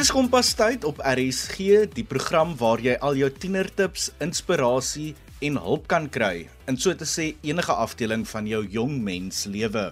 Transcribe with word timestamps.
Dit 0.00 0.08
is 0.08 0.14
Kompas 0.16 0.54
tyd 0.56 0.84
op 0.88 1.02
RSG, 1.04 1.82
die 1.92 2.06
program 2.08 2.54
waar 2.56 2.80
jy 2.80 2.94
al 3.04 3.18
jou 3.20 3.26
tienertips, 3.36 4.06
inspirasie 4.24 5.10
en 5.44 5.58
hulp 5.60 5.90
kan 5.92 6.06
kry 6.08 6.46
in 6.72 6.78
so 6.80 6.96
te 6.96 7.04
sê 7.04 7.26
enige 7.44 7.76
afdeling 7.84 8.24
van 8.30 8.48
jou 8.48 8.62
jong 8.78 8.94
mens 9.04 9.42
lewe. 9.44 9.90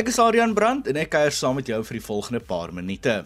Ek 0.00 0.08
is 0.08 0.16
Adrian 0.16 0.56
Brandt 0.56 0.88
en 0.88 0.96
ek 0.96 1.12
kuier 1.12 1.36
saam 1.36 1.60
met 1.60 1.68
jou 1.68 1.82
vir 1.84 1.98
die 1.98 2.06
volgende 2.06 2.40
paar 2.40 2.72
minute. 2.72 3.18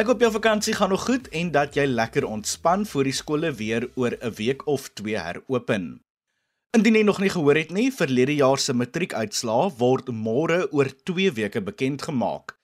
Ek 0.00 0.08
hoop 0.08 0.24
jou 0.24 0.32
vakansie 0.38 0.78
gaan 0.80 0.94
nog 0.96 1.04
goed 1.04 1.28
en 1.28 1.52
dat 1.52 1.76
jy 1.76 1.84
lekker 1.84 2.24
ontspan 2.24 2.88
voor 2.88 3.04
die 3.04 3.16
skole 3.20 3.52
weer 3.60 3.90
oor 3.92 4.16
'n 4.16 4.32
week 4.40 4.64
of 4.64 4.88
2 4.96 5.20
heropen. 5.20 6.00
Indien 6.72 6.96
jy 6.96 7.04
nog 7.04 7.20
nie 7.20 7.34
gehoor 7.36 7.60
het 7.60 7.70
nie, 7.70 7.92
verlede 7.92 8.40
jaar 8.40 8.56
se 8.58 8.72
matriekuitslae 8.72 9.68
word 9.76 10.08
môre 10.08 10.64
oor 10.72 10.88
2 11.04 11.28
weke 11.32 11.60
bekend 11.60 12.08
gemaak. 12.08 12.55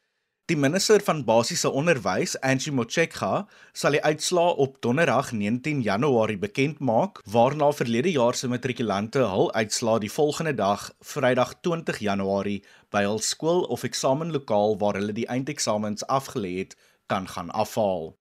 Die 0.51 0.56
minister 0.56 0.98
van 1.06 1.20
basiese 1.23 1.70
onderwys, 1.70 2.32
Angie 2.42 2.73
Motshekga, 2.74 3.45
sal 3.78 3.95
die 3.95 4.00
uitslae 4.02 4.56
op 4.64 4.80
Donderdag 4.83 5.28
19 5.30 5.84
Januarie 5.87 6.38
bekend 6.42 6.80
maak, 6.83 7.20
waarna 7.30 7.69
verlede 7.70 8.10
jaar 8.10 8.34
se 8.34 8.50
matrikulante 8.50 9.23
hul 9.30 9.52
uitslae 9.55 10.02
die 10.02 10.10
volgende 10.10 10.55
dag, 10.59 10.88
Vrydag 10.98 11.55
20 11.62 12.02
Januarie, 12.02 12.59
by 12.91 13.05
hul 13.06 13.23
skool 13.23 13.62
of 13.70 13.86
eksamenlokaal 13.86 14.74
waar 14.83 14.98
hulle 14.98 15.14
die 15.14 15.28
eindeksamens 15.30 16.02
afgelê 16.10 16.56
het, 16.59 16.74
kan 17.06 17.30
gaan 17.30 17.55
afhaal. 17.55 18.16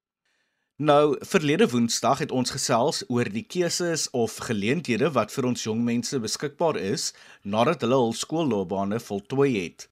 Nou, 0.78 1.18
verlede 1.26 1.72
Woensdag 1.74 2.22
het 2.22 2.32
ons 2.32 2.54
gesels 2.54 3.02
oor 3.10 3.34
die 3.34 3.48
keuses 3.50 4.12
of 4.14 4.38
geleenthede 4.46 5.10
wat 5.18 5.34
vir 5.34 5.50
ons 5.50 5.66
jong 5.66 5.82
mense 5.90 6.22
beskikbaar 6.22 6.78
is 6.78 7.16
nadat 7.42 7.82
hulle 7.82 7.98
hul 7.98 8.14
skoolloopbane 8.14 9.02
voltooi 9.10 9.56
het. 9.58 9.90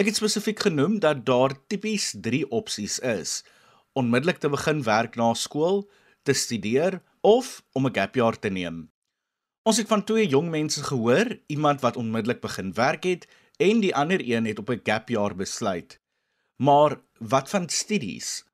Ek 0.00 0.08
het 0.08 0.16
spesifiek 0.16 0.62
genoem 0.64 0.94
dat 1.04 1.26
daar 1.28 1.52
tipies 1.68 2.14
3 2.24 2.46
opsies 2.56 2.94
is: 3.04 3.44
onmiddellik 3.92 4.38
te 4.40 4.48
begin 4.48 4.78
werk 4.82 5.16
na 5.20 5.34
skool, 5.36 5.82
te 6.24 6.32
studeer 6.32 7.02
of 7.20 7.60
om 7.76 7.86
'n 7.86 7.92
gap 7.92 8.14
jaar 8.14 8.38
te 8.38 8.48
neem. 8.48 8.88
Ons 9.62 9.76
het 9.76 9.88
van 9.88 10.04
twee 10.04 10.26
jong 10.26 10.48
mense 10.48 10.84
gehoor, 10.84 11.38
iemand 11.46 11.80
wat 11.80 11.96
onmiddellik 11.96 12.40
begin 12.40 12.72
werk 12.72 13.04
het 13.04 13.28
en 13.56 13.80
die 13.80 13.94
ander 13.94 14.20
een 14.24 14.46
het 14.46 14.58
op 14.58 14.70
'n 14.70 14.80
gap 14.84 15.08
jaar 15.08 15.36
besluit. 15.36 16.00
Maar 16.56 17.00
wat 17.18 17.50
van 17.50 17.68
studies? 17.68 18.44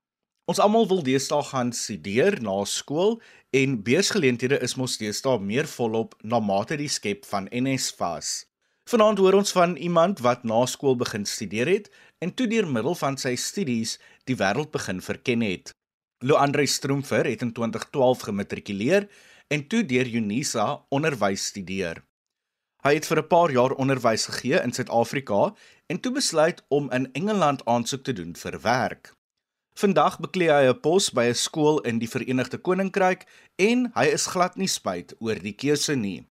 Ons 0.45 0.59
almal 0.59 0.89
wil 0.89 1.03
deesdae 1.03 1.43
gaan 1.43 1.73
studeer 1.73 2.43
na 2.43 2.65
skool 2.65 3.23
en 3.51 3.83
beursgeleenthede 3.83 4.59
is 4.59 4.75
mos 4.75 4.99
deesdae 4.99 5.39
meer 5.39 5.67
volop 5.67 6.15
na 6.23 6.41
mate 6.41 6.77
die 6.77 6.89
skep 6.89 7.25
van 7.25 7.49
NSFAS. 7.51 8.47
Vanaand 8.87 9.19
hoor 9.19 9.35
ons 9.35 9.51
van 9.51 9.73
iemand 9.83 10.21
wat 10.23 10.45
na 10.47 10.61
skool 10.71 10.95
begin 10.97 11.25
studeer 11.27 11.67
het 11.67 11.89
en 12.23 12.31
toe 12.35 12.45
deur 12.47 12.69
middel 12.71 12.95
van 12.95 13.17
sy 13.19 13.33
studies 13.35 13.97
die 14.31 14.37
wêreld 14.39 14.71
begin 14.71 15.01
verken 15.03 15.43
het. 15.43 15.73
Lo 16.23 16.39
Andre 16.39 16.67
Stroomfer 16.71 17.27
het 17.27 17.43
in 17.43 17.51
2012 17.53 18.23
gematrikuleer 18.29 19.09
en 19.51 19.65
toe 19.67 19.83
deur 19.83 20.07
Unisa 20.07 20.67
onderwys 20.95 21.49
studeer. 21.51 22.05
Hy 22.87 22.93
het 22.95 23.09
vir 23.11 23.19
'n 23.23 23.29
paar 23.29 23.51
jaar 23.51 23.75
onderwys 23.75 24.29
gegee 24.31 24.63
in 24.63 24.73
Suid-Afrika 24.73 25.55
en 25.91 26.01
toe 26.01 26.13
besluit 26.13 26.63
om 26.69 26.91
in 26.93 27.11
Engeland 27.13 27.65
aansoek 27.65 28.05
te 28.05 28.13
doen 28.13 28.35
vir 28.37 28.61
werk. 28.61 29.15
Vandag 29.75 30.21
beklee 30.21 30.53
hy 30.53 30.71
'n 30.71 30.81
pos 30.81 31.11
by 31.11 31.27
'n 31.27 31.35
skool 31.35 31.81
in 31.81 31.99
die 31.99 32.09
Verenigde 32.09 32.59
Koninkryk 32.59 33.27
en 33.59 33.91
hy 33.95 34.07
is 34.07 34.27
glad 34.27 34.57
nie 34.57 34.69
spyt 34.69 35.15
oor 35.19 35.35
die 35.35 35.55
keuse 35.55 35.97
nie. 35.97 36.25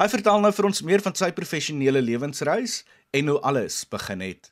Hy 0.00 0.06
vertel 0.08 0.38
nou 0.40 0.48
vir 0.56 0.64
ons 0.64 0.78
meer 0.88 1.02
van 1.04 1.12
sy 1.12 1.26
professionele 1.36 2.00
lewensreis 2.00 2.78
en 3.12 3.26
hoe 3.28 3.40
alles 3.44 3.82
begin 3.84 4.22
het. 4.24 4.48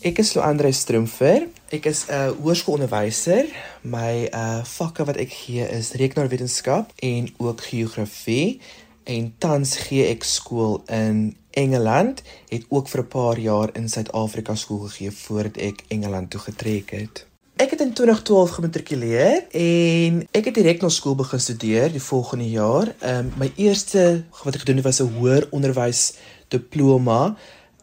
Ek 0.00 0.22
is 0.22 0.30
Loandre 0.32 0.72
Stroomfer. 0.72 1.44
Ek 1.68 1.90
is 1.92 2.06
'n 2.08 2.16
uh, 2.16 2.32
hoërskoolonderwyser. 2.40 3.52
My 3.84 4.32
uh 4.32 4.64
vakke 4.64 5.04
wat 5.04 5.20
ek 5.20 5.28
gee 5.28 5.68
is 5.68 5.92
rekenaarwetenskap 6.00 6.96
en 7.04 7.28
ook 7.36 7.68
geografie. 7.68 8.60
En 9.04 9.34
tans 9.38 9.76
gee 9.76 10.08
ek 10.08 10.24
skool 10.24 10.80
in 10.88 11.36
Engeland. 11.52 12.22
Het 12.48 12.64
ook 12.68 12.88
vir 12.88 13.00
'n 13.04 13.08
paar 13.08 13.38
jaar 13.38 13.76
in 13.76 13.88
Suid-Afrika 13.88 14.54
skool 14.54 14.88
gegee 14.88 15.10
voordat 15.10 15.56
ek 15.56 15.84
Engeland 15.88 16.30
toe 16.30 16.40
getrek 16.40 16.90
het. 16.90 17.29
Ek 17.60 17.70
het 17.70 17.80
in 17.80 17.92
2012 17.92 18.50
gematrikuleer 18.50 19.42
en 19.52 20.22
ek 20.32 20.46
het 20.48 20.54
direk 20.56 20.78
na 20.80 20.88
skool 20.88 21.12
begin 21.18 21.42
studeer 21.44 21.90
die 21.92 22.00
volgende 22.00 22.46
jaar. 22.48 22.88
Ehm 23.04 23.26
um, 23.26 23.32
my 23.42 23.50
eerste 23.60 24.04
wat 24.44 24.56
ek 24.56 24.64
gedoen 24.64 24.80
het 24.80 24.86
was 24.86 25.00
'n 25.02 25.12
hoër 25.18 25.46
onderwys 25.50 26.00
diploma 26.48 27.36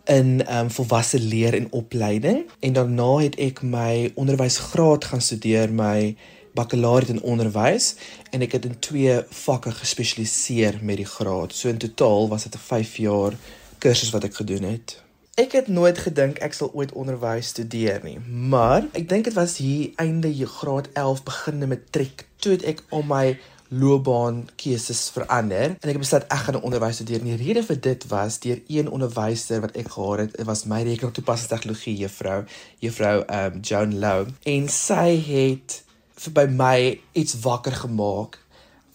in 0.05 0.41
ehm 0.45 0.65
um, 0.65 0.71
volwasse 0.71 1.19
leer 1.19 1.53
en 1.53 1.71
opleiding 1.71 2.49
en 2.59 2.73
daarna 2.73 3.11
het 3.17 3.35
ek 3.35 3.61
my 3.61 4.11
onderwysgraad 4.15 5.05
gaan 5.05 5.21
studeer, 5.21 5.69
my 5.69 6.15
bakkalauriat 6.53 7.13
in 7.13 7.21
onderwys 7.21 7.95
en 8.31 8.41
ek 8.41 8.51
het 8.51 8.65
in 8.65 8.79
twee 8.79 9.21
vakke 9.29 9.71
gespesialiseer 9.71 10.79
met 10.81 10.97
die 10.97 11.11
graad. 11.15 11.53
So 11.53 11.69
in 11.69 11.77
totaal 11.77 12.27
was 12.27 12.43
dit 12.43 12.55
'n 12.55 12.67
5 12.67 12.97
jaar 12.97 13.33
kursus 13.77 14.09
wat 14.09 14.23
ek 14.23 14.35
gedoen 14.35 14.63
het. 14.63 15.06
Ek 15.37 15.51
het 15.53 15.67
nooit 15.69 15.99
gedink 16.01 16.39
ek 16.41 16.55
sal 16.57 16.71
ooit 16.73 16.89
onderwys 16.97 17.51
studeer 17.51 18.01
nie, 18.01 18.15
maar 18.25 18.87
ek 18.97 19.03
dink 19.05 19.27
dit 19.27 19.35
was 19.35 19.59
hier 19.61 19.91
einde 20.01 20.31
graad 20.33 20.87
11 20.97 21.21
beginne 21.27 21.67
matriek 21.69 22.23
toe 22.41 22.55
ek 22.65 22.81
al 22.89 23.05
my 23.05 23.37
loopbaan 23.69 24.39
keuses 24.57 25.03
verander 25.13 25.75
en 25.75 25.85
ek 25.91 25.93
het 25.93 26.01
besluit 26.01 26.25
ek 26.33 26.41
gaan 26.47 26.57
onderwys 26.63 26.97
studeer. 26.97 27.21
Die 27.21 27.37
rede 27.37 27.61
vir 27.69 27.77
dit 27.85 28.07
was 28.09 28.39
deur 28.47 28.63
een 28.65 28.89
onderwyser 28.89 29.61
wat 29.61 29.77
ek 29.77 29.93
gehad 29.93 30.25
het, 30.25 30.33
dit 30.41 30.49
was 30.49 30.65
my 30.65 30.81
rekenaar 30.89 31.13
toepassing 31.13 31.53
tegnologie 31.53 31.93
juffrou, 32.01 32.39
juffrou 32.81 33.15
um 33.43 33.61
Joan 33.61 33.93
Lou 34.01 34.25
en 34.55 34.67
sy 34.73 35.21
het 35.29 35.83
vir 36.17 36.37
by 36.41 36.49
my 36.49 36.77
iets 37.13 37.37
wakker 37.45 37.77
gemaak 37.85 38.41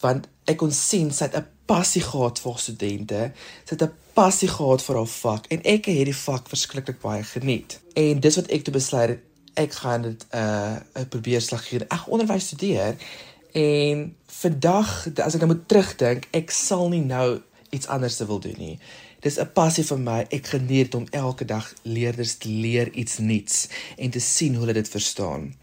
want 0.02 0.26
ek 0.50 0.58
kon 0.58 0.74
sien 0.74 1.14
sy 1.14 1.30
het 1.30 1.38
'n 1.38 1.46
passie 1.70 2.02
gehad 2.02 2.40
vir 2.42 2.58
studente. 2.58 3.20
Sy 3.64 3.76
het 3.78 3.82
'n 3.86 4.01
passie 4.14 4.48
gehad 4.48 4.82
vir 4.82 4.96
haar 4.96 5.06
vak 5.06 5.46
en 5.54 5.60
ek 5.64 5.86
het 5.86 5.96
hierdie 5.96 6.16
vak 6.16 6.48
verskriklik 6.48 7.00
baie 7.00 7.22
geniet. 7.22 7.80
En 7.94 8.20
dis 8.20 8.36
wat 8.36 8.50
ek 8.50 8.64
toe 8.64 8.74
besluit 8.74 9.08
het 9.08 9.22
ek 9.54 9.72
gaan 9.72 10.02
dit 10.02 10.26
'n 10.32 10.36
uh, 10.36 10.76
'n 11.02 11.08
probeer 11.08 11.40
slag 11.40 11.68
gee. 11.68 11.78
Ek 11.78 12.08
onderwys 12.08 12.46
studeer 12.46 12.96
en 13.52 14.16
vandag 14.26 15.06
as 15.16 15.34
ek 15.34 15.40
nou 15.40 15.52
moet 15.52 15.68
terugdink, 15.68 16.28
ek 16.30 16.50
sal 16.50 16.88
nie 16.88 17.04
nou 17.04 17.40
iets 17.70 17.86
anders 17.86 18.18
wil 18.18 18.40
doen 18.40 18.58
nie. 18.58 18.78
Dis 19.20 19.38
'n 19.38 19.52
passie 19.52 19.84
vir 19.84 19.98
my. 19.98 20.26
Ek 20.30 20.46
geniet 20.46 20.94
om 20.94 21.06
elke 21.10 21.44
dag 21.44 21.74
leerders 21.82 22.34
te 22.34 22.48
leer 22.48 22.92
iets 22.92 23.18
nuuts 23.18 23.68
en 23.96 24.10
te 24.10 24.20
sien 24.20 24.54
hoe 24.54 24.60
hulle 24.60 24.72
dit 24.72 24.88
verstaan 24.88 25.54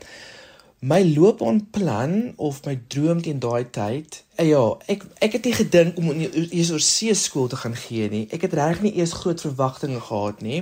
my 0.80 1.04
loopbaanplan 1.04 2.34
of 2.38 2.66
my 2.66 2.80
droom 2.88 3.22
teen 3.22 3.40
daai 3.40 3.70
tyd. 3.70 4.24
Uh, 4.40 4.46
ja, 4.48 4.62
ek 4.88 5.04
ek 5.20 5.36
het 5.36 5.50
nie 5.50 5.56
gedink 5.58 5.98
om 6.00 6.12
eers 6.16 6.72
oor 6.72 6.84
see 6.84 7.14
skool 7.16 7.50
te 7.52 7.60
gaan 7.60 7.76
gee 7.76 8.08
nie. 8.12 8.26
Ek 8.32 8.48
het 8.48 8.56
reg 8.56 8.80
nie 8.86 8.96
eers 8.96 9.18
groot 9.20 9.42
verwagtinge 9.44 10.00
gehad 10.08 10.42
nie. 10.46 10.62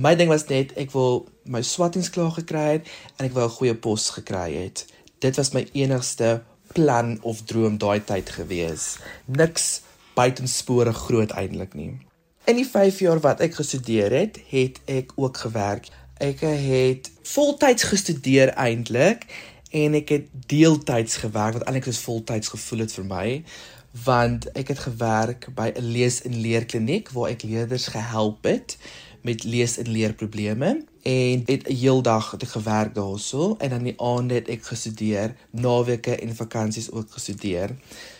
My 0.00 0.14
ding 0.16 0.32
was 0.32 0.46
net 0.48 0.72
ek 0.80 0.94
wil 0.96 1.26
my 1.44 1.60
swattings 1.60 2.08
klaar 2.14 2.32
gekry 2.32 2.64
het 2.78 2.88
en 3.18 3.28
ek 3.28 3.36
wou 3.36 3.44
'n 3.44 3.56
goeie 3.58 3.74
pos 3.74 4.08
gekry 4.16 4.48
het. 4.56 4.86
Dit 5.20 5.36
was 5.36 5.52
my 5.52 5.68
enigste 5.72 6.42
plan 6.72 7.18
of 7.22 7.44
droom 7.44 7.76
daai 7.78 8.00
tyd 8.00 8.30
gewees. 8.30 8.96
Niks 9.26 9.82
buitenspore 10.14 10.92
groot 10.92 11.30
eintlik 11.30 11.74
nie. 11.74 12.00
In 12.44 12.56
die 12.56 12.66
5 12.66 12.98
jaar 12.98 13.20
wat 13.20 13.40
ek 13.40 13.54
gestudeer 13.54 14.10
het, 14.10 14.40
het 14.50 14.80
ek 14.90 15.12
ook 15.14 15.36
gewerk 15.36 15.86
ek 16.22 16.40
het 16.46 17.10
voltyds 17.22 17.82
gestudeer 17.90 18.54
eintlik 18.54 19.26
en 19.70 19.94
ek 19.98 20.08
het 20.14 20.26
deeltyds 20.46 21.16
gewerk 21.24 21.58
wat 21.58 21.64
eintlik 21.66 21.88
soos 21.90 22.02
voltyds 22.06 22.52
gevoel 22.54 22.84
het 22.84 22.94
vir 22.98 23.08
my 23.08 23.28
want 24.04 24.46
ek 24.56 24.72
het 24.72 24.84
gewerk 24.86 25.48
by 25.56 25.72
'n 25.74 25.90
lees 25.96 26.22
en 26.22 26.38
leer 26.40 26.64
kliniek 26.64 27.10
waar 27.10 27.30
ek 27.30 27.42
leerders 27.42 27.86
gehelp 27.96 28.44
het 28.44 28.76
met 29.22 29.44
lees 29.44 29.76
en 29.78 29.90
leer 29.90 30.12
probleme 30.12 30.84
en 31.02 31.42
het 31.46 31.68
'n 31.68 31.74
heel 31.74 32.02
dag 32.02 32.34
te 32.38 32.46
gewerk 32.46 32.94
daarso 32.94 33.56
en 33.58 33.70
dan 33.70 33.82
die 33.82 34.00
aande 34.00 34.34
het 34.34 34.48
ek 34.48 34.62
gestudeer 34.62 35.34
naweke 35.50 36.16
en 36.16 36.36
vakansies 36.36 36.90
ook 36.90 37.10
gestudeer. 37.10 37.76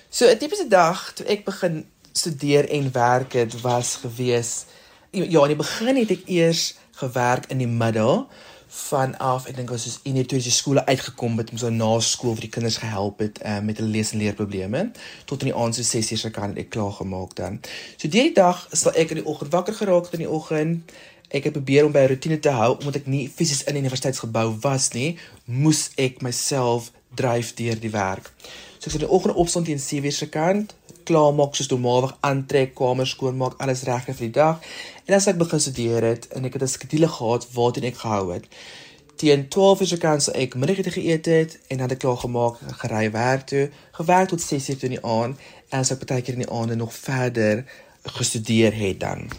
So 0.08 0.26
'n 0.26 0.38
tipiese 0.38 0.68
dag 0.68 1.12
toe 1.14 1.26
ek 1.26 1.44
begin 1.44 1.86
studeer 2.12 2.68
en 2.68 2.92
werk 2.92 3.32
het 3.32 3.60
was 3.60 3.94
gewees 3.94 4.64
ja 5.10 5.40
in 5.40 5.46
die 5.46 5.56
begin 5.56 5.96
het 5.96 6.10
ek 6.10 6.22
eers 6.26 6.74
gewerk 7.02 7.50
in 7.52 7.62
die 7.62 7.70
middag 7.70 8.26
vanaf 8.72 9.44
ek 9.50 9.58
dink 9.58 9.70
ons 9.74 9.84
is 9.84 9.98
in 10.08 10.16
die 10.16 10.24
tweede 10.24 10.50
skole 10.52 10.80
uitgekom 10.86 11.36
het 11.42 11.50
om 11.52 11.58
so 11.60 11.68
na 11.70 11.90
skool 12.00 12.32
vir 12.38 12.46
die 12.46 12.52
kinders 12.54 12.78
gehelp 12.80 13.20
het 13.20 13.40
uh, 13.44 13.58
met 13.60 13.76
hulle 13.76 13.92
lees 13.92 14.14
en 14.14 14.22
leer 14.22 14.36
probleme 14.38 14.86
tot 15.28 15.44
in 15.44 15.50
die 15.50 15.56
aand 15.64 15.76
so 15.76 15.84
6 15.84 16.12
uur 16.14 16.22
se 16.22 16.30
kan 16.32 16.56
ek 16.56 16.70
klaar 16.72 16.94
gemaak 16.96 17.34
dan. 17.36 17.60
So 18.00 18.08
die 18.08 18.30
dag 18.32 18.64
sal 18.72 18.96
ek 18.96 19.12
in 19.12 19.20
die 19.20 19.28
oggend 19.28 19.52
wakker 19.52 19.76
geraak 19.76 20.08
het 20.08 20.16
in 20.16 20.24
die 20.24 20.32
oggend. 20.38 20.96
Ek 21.28 21.48
het 21.48 21.56
probeer 21.56 21.84
om 21.84 21.92
by 21.92 22.06
'n 22.06 22.12
rotine 22.14 22.40
te 22.40 22.56
hou 22.56 22.72
omdat 22.78 23.02
ek 23.02 23.12
nie 23.12 23.28
fisies 23.28 23.62
in 23.68 23.76
die 23.76 23.84
universiteitsgebou 23.84 24.56
was 24.64 24.92
nie, 24.96 25.18
moes 25.44 25.90
ek 25.96 26.22
myself 26.22 26.92
dryf 27.14 27.52
deur 27.60 27.76
die 27.76 27.92
werk. 27.92 28.32
So 28.82 28.90
ek 28.90 28.96
het 28.96 29.02
in 29.04 29.06
die 29.06 29.14
oggend 29.14 29.36
opstaan 29.38 29.62
teen 29.62 29.78
7 29.78 30.04
uur 30.04 30.12
se 30.12 30.26
kant, 30.26 30.72
klaarmaak 31.06 31.54
soos 31.54 31.68
normaalweg 31.70 32.16
aantrek, 32.26 32.72
kamer 32.74 33.06
skoonmaak, 33.06 33.52
alles 33.62 33.84
reg 33.86 34.08
vir 34.08 34.24
die 34.24 34.30
dag. 34.34 34.64
En 35.06 35.14
as 35.14 35.28
ek 35.30 35.38
begin 35.38 35.62
studeer 35.62 36.02
het 36.02 36.26
en 36.34 36.48
ek 36.48 36.56
het 36.58 36.64
'n 36.66 36.72
skedule 36.72 37.08
gehad 37.08 37.46
waarteen 37.54 37.86
ek 37.90 38.00
gehou 38.02 38.32
het. 38.32 38.48
Teen 39.16 39.48
12 39.48 39.80
uur 39.80 39.86
se 39.86 39.98
kans 39.98 40.30
ek 40.30 40.56
middagete 40.58 40.90
geëet 40.90 41.26
het 41.26 41.58
en 41.68 41.78
dan 41.78 41.86
het 41.86 41.92
ek 41.92 41.98
klaar 41.98 42.16
gemaak, 42.16 42.58
gery 42.82 43.10
werk 43.10 43.46
toe, 43.46 43.70
gewerk 43.92 44.28
tot 44.28 44.40
6 44.40 44.68
uur 44.68 44.84
in 44.84 44.96
die 44.96 45.04
aand 45.06 45.38
en 45.70 45.78
as 45.78 45.90
ek 45.90 46.02
baie 46.06 46.22
keer 46.22 46.34
in 46.34 46.46
die 46.46 46.50
aande 46.50 46.74
nog 46.74 46.94
verder 46.94 47.64
gestudeer 48.02 48.74
het 48.74 49.00
dan. 49.00 49.30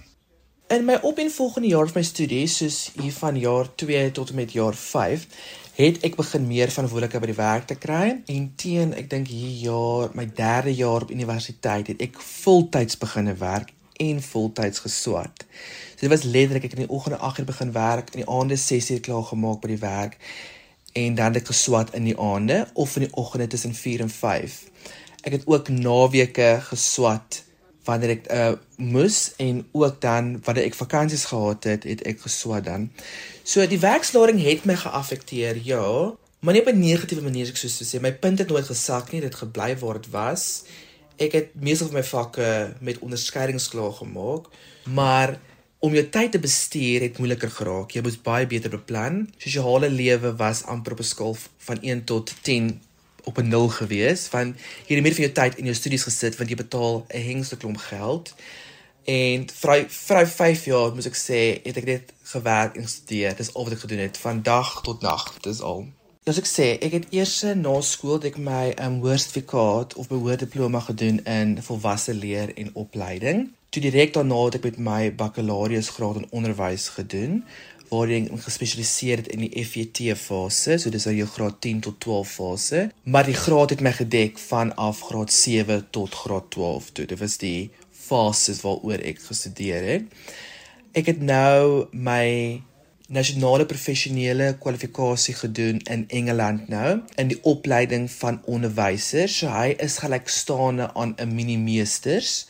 In 0.67 0.85
my 0.85 0.99
op 1.01 1.17
en 1.17 1.31
volgende 1.31 1.67
jaar 1.67 1.87
van 1.87 1.99
my 1.99 2.03
studies, 2.03 2.57
soos 2.57 2.91
hier 3.01 3.13
van 3.13 3.39
jaar 3.39 3.67
2 3.75 4.11
tot 4.11 4.29
en 4.29 4.35
met 4.35 4.51
jaar 4.51 4.73
5, 4.73 5.27
het 5.73 6.03
ek 6.05 6.15
begin 6.19 6.43
meer 6.45 6.69
verantwoordelikheid 6.69 7.23
by 7.23 7.29
die 7.31 7.39
werk 7.39 7.63
te 7.69 7.75
kry 7.81 8.09
en 8.29 8.43
teen 8.61 8.91
ek 8.93 9.07
dink 9.09 9.31
hier 9.33 9.53
jaar, 9.63 10.11
my 10.13 10.27
derde 10.37 10.73
jaar 10.77 11.05
op 11.07 11.13
universiteit, 11.13 11.89
het 11.89 12.03
ek 12.05 12.19
voltyds 12.21 12.99
begine 13.01 13.33
werk 13.39 13.71
en 14.03 14.21
voltyds 14.21 14.83
geswat. 14.85 15.45
So 15.95 16.05
dit 16.05 16.11
was 16.13 16.27
letterlik 16.29 16.67
ek 16.69 16.75
in 16.77 16.85
die 16.85 16.93
oggende 16.93 17.17
8:00 17.17 17.49
begin 17.49 17.71
werk 17.73 18.13
in 18.13 18.21
die 18.21 18.29
aande 18.29 18.57
6:00 18.57 19.01
klaar 19.01 19.25
gemaak 19.31 19.61
by 19.61 19.73
die 19.73 19.81
werk 19.81 20.17
en 20.93 21.15
dan 21.15 21.33
het 21.33 21.41
ek 21.41 21.49
geswat 21.49 21.93
in 21.97 22.05
die 22.05 22.19
aande 22.19 22.67
of 22.73 22.95
in 22.95 23.07
die 23.07 23.15
oggende 23.17 23.47
tussen 23.47 23.73
4 23.73 24.01
en 24.01 24.09
5. 24.09 24.63
Ek 25.23 25.31
het 25.31 25.47
ook 25.47 25.69
naweke 25.69 26.59
geswat 26.69 27.43
wanneer 27.87 28.17
ek 28.17 28.27
uh 28.31 28.51
moes 28.77 29.33
en 29.39 29.61
ook 29.71 30.01
dan 30.01 30.39
wanneer 30.43 30.65
ek 30.67 30.75
vakansies 30.75 31.25
gehad 31.31 31.63
het, 31.63 31.83
het 31.87 32.01
ek 32.07 32.23
geswat 32.25 32.65
dan. 32.67 32.89
So 33.43 33.63
die 33.67 33.79
werkslading 33.79 34.41
het 34.43 34.65
my 34.65 34.75
geaffekteer, 34.75 35.59
ja, 35.63 36.13
maar 36.39 36.53
nie 36.53 36.61
op 36.61 36.71
'n 36.71 36.79
negatiewe 36.79 37.23
manier 37.23 37.47
ek 37.47 37.57
soos 37.57 37.77
te 37.77 37.85
sê. 37.85 38.01
My 38.01 38.13
punt 38.13 38.39
het 38.39 38.49
nooit 38.49 38.65
gesak 38.65 39.11
nie, 39.11 39.21
dit 39.21 39.35
gebly 39.35 39.77
waar 39.77 40.01
dit 40.01 40.11
was. 40.11 40.63
Ek 41.17 41.31
het 41.31 41.47
meestal 41.55 41.87
van 41.87 41.97
my 41.99 42.03
vakke 42.03 42.73
met 42.79 42.99
onderskeidings 42.99 43.69
klaar 43.69 43.93
gemaak, 43.93 44.47
maar 44.83 45.39
om 45.79 45.93
jou 45.93 46.09
tyd 46.09 46.31
te 46.31 46.39
bestuur 46.39 47.01
het 47.01 47.17
moeiliker 47.17 47.51
geraak. 47.51 47.91
Jy 47.91 48.01
moet 48.01 48.23
baie 48.23 48.47
beter 48.47 48.69
beplan. 48.69 49.27
Sosiale 49.37 49.89
lewe 49.89 50.35
was 50.35 50.63
amper 50.63 50.91
op 50.91 50.99
'n 50.99 51.03
skaal 51.03 51.37
van 51.57 51.77
1 51.81 52.03
tot 52.03 52.33
10 52.41 52.79
op 53.23 53.37
'n 53.37 53.47
0 53.47 53.69
gewees 53.69 54.29
want 54.29 54.55
jy 54.87 54.95
het 54.95 55.03
meer 55.03 55.13
van 55.13 55.23
jou 55.23 55.33
tyd 55.33 55.57
in 55.57 55.65
jou 55.65 55.75
studies 55.75 56.03
gesit 56.03 56.37
want 56.37 56.49
jy 56.49 56.55
betaal 56.55 57.05
'n 57.09 57.25
hengste 57.29 57.57
klomp 57.57 57.77
geld. 57.77 58.33
En 59.03 59.47
vir 59.49 59.85
vir 59.89 60.27
5 60.27 60.65
jaar 60.65 60.93
moet 60.95 61.05
ek 61.05 61.15
sê 61.15 61.59
het 61.63 61.77
ek 61.77 61.85
net 61.85 62.13
gewerk 62.23 62.75
en 62.75 62.83
gestudeer. 62.83 63.35
Dis 63.35 63.53
al 63.53 63.63
wat 63.63 63.73
ek 63.73 63.79
gedoen 63.79 63.99
het 63.99 64.17
van 64.17 64.41
dag 64.41 64.81
tot 64.81 65.01
nag 65.01 65.37
dis 65.41 65.61
al. 65.61 65.87
As 66.23 66.37
ek 66.39 66.47
sê, 66.47 66.65
ek 66.79 66.93
het 66.95 67.07
eers 67.11 67.41
na 67.59 67.81
skool 67.83 68.21
ek 68.23 68.37
my 68.39 68.71
um, 68.79 69.01
hoërsertifikaat 69.03 69.97
of 69.99 70.07
my 70.07 70.17
hoërdiploma 70.23 70.79
gedoen 70.79 71.19
in 71.27 71.57
volwasse 71.61 72.13
leer 72.15 72.53
en 72.55 72.69
opleiding. 72.79 73.49
Toe 73.75 73.81
direk 73.83 74.13
daarna 74.15 74.37
het 74.45 74.55
ek 74.55 74.63
met 74.69 74.79
my 74.85 75.01
bakkalaureusgraad 75.19 76.21
in 76.21 76.29
onderwys 76.31 76.87
gedoen 76.95 77.41
waarin 77.89 78.29
ek 78.33 78.45
gespesialiseer 78.47 79.23
het 79.23 79.31
in 79.35 79.45
die 79.45 79.65
FET 79.65 80.01
fase, 80.17 80.77
so 80.77 80.89
dis 80.93 81.07
al 81.07 81.17
jou 81.19 81.27
graad 81.27 81.59
10 81.61 81.83
tot 81.87 81.99
12 81.99 82.35
fase, 82.39 82.83
maar 83.03 83.25
die 83.27 83.37
graad 83.37 83.75
het 83.75 83.81
my 83.81 83.91
gedek 83.91 84.39
vanaf 84.39 85.01
graad 85.09 85.33
7 85.33 85.87
tot 85.91 86.15
graad 86.23 86.51
12 86.55 86.91
toe. 86.91 87.05
Dit 87.05 87.19
was 87.19 87.37
die 87.37 87.71
fases 87.91 88.61
waaroor 88.61 89.01
ek 89.03 89.21
gestudeer 89.23 89.87
het. 89.93 90.21
Ek 90.93 91.09
het 91.09 91.21
nou 91.25 91.87
my 91.91 92.61
nasionale 93.13 93.65
professionele 93.69 94.53
kwalifikasie 94.59 95.35
gedoen 95.37 95.81
in 95.91 96.05
Engeland 96.09 96.69
nou 96.71 97.01
in 97.21 97.29
die 97.29 97.39
opleiding 97.43 98.07
van 98.11 98.39
onderwysers. 98.49 99.37
So 99.41 99.51
hy 99.53 99.75
is 99.77 99.99
gelykstaande 100.01 100.89
aan 100.93 101.15
'n 101.17 101.35
minimeesters. 101.35 102.47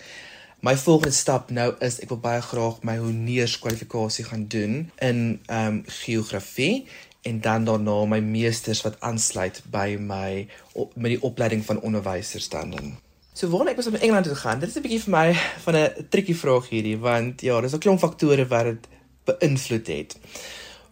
My 0.64 0.78
volgende 0.78 1.12
stap 1.12 1.50
nou 1.52 1.74
is 1.84 1.98
ek 2.00 2.08
wil 2.14 2.22
baie 2.24 2.40
graag 2.40 2.78
my 2.88 2.94
honeurskwalifikasie 2.96 4.24
gaan 4.30 4.46
doen 4.48 4.78
in 5.04 5.18
ehm 5.52 5.66
um, 5.66 5.80
geografie 5.92 6.86
en 7.28 7.42
dan 7.44 7.66
daarna 7.68 7.96
my 8.08 8.20
meesters 8.24 8.82
wat 8.86 8.96
aansluit 9.04 9.60
by 9.76 9.98
my 10.00 10.48
op, 10.72 10.96
met 10.96 11.18
die 11.18 11.20
opleiding 11.20 11.66
van 11.68 11.82
onderwysers 11.84 12.48
dan 12.50 12.72
dan. 12.72 12.96
So 13.34 13.52
waarom 13.52 13.74
ek 13.74 13.76
was 13.76 13.92
in 13.92 14.00
Engeland 14.00 14.24
toe 14.26 14.36
gegaan? 14.36 14.64
Dit 14.64 14.70
is 14.70 14.80
'n 14.80 14.88
bietjie 14.88 15.04
vir 15.04 15.12
my 15.18 15.36
van 15.66 15.76
'n 15.76 16.08
triekie 16.10 16.40
vraag 16.46 16.70
hierdie 16.70 16.98
want 16.98 17.42
ja, 17.42 17.60
daar's 17.60 17.76
'n 17.76 17.84
klomp 17.84 18.00
faktore 18.00 18.48
wat 18.48 18.64
dit 18.64 18.88
beïnvloed 19.24 19.88
het. 19.88 20.18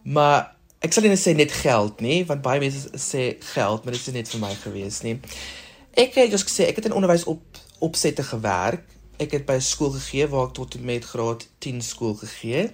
Maar 0.03 0.55
ek 0.79 0.93
sal 0.93 1.03
nie 1.03 1.15
sê 1.15 1.35
net 1.35 1.51
geld 1.51 2.01
nie, 2.01 2.25
want 2.25 2.41
baie 2.41 2.59
mense 2.59 2.89
sê 2.99 3.39
geld, 3.39 3.83
maar 3.83 3.93
dit 3.93 4.07
is 4.07 4.13
net 4.13 4.29
vir 4.29 4.39
my 4.39 4.55
gewees 4.55 5.01
nie. 5.01 5.19
Ek 5.93 6.15
het 6.15 6.31
jous 6.31 6.43
gesê 6.43 6.67
ek 6.67 6.75
het 6.75 6.85
in 6.85 6.99
onderwys 6.99 7.23
op 7.23 7.43
opsette 7.79 8.23
gewerk 8.23 8.99
ek 9.21 9.35
het 9.37 9.45
by 9.45 9.59
skool 9.61 9.93
gegee 9.93 10.25
waar 10.31 10.49
ek 10.49 10.55
tot 10.57 10.75
en 10.77 10.85
met 10.87 11.05
graad 11.05 11.45
10 11.61 11.81
skool 11.85 12.15
gegee. 12.17 12.69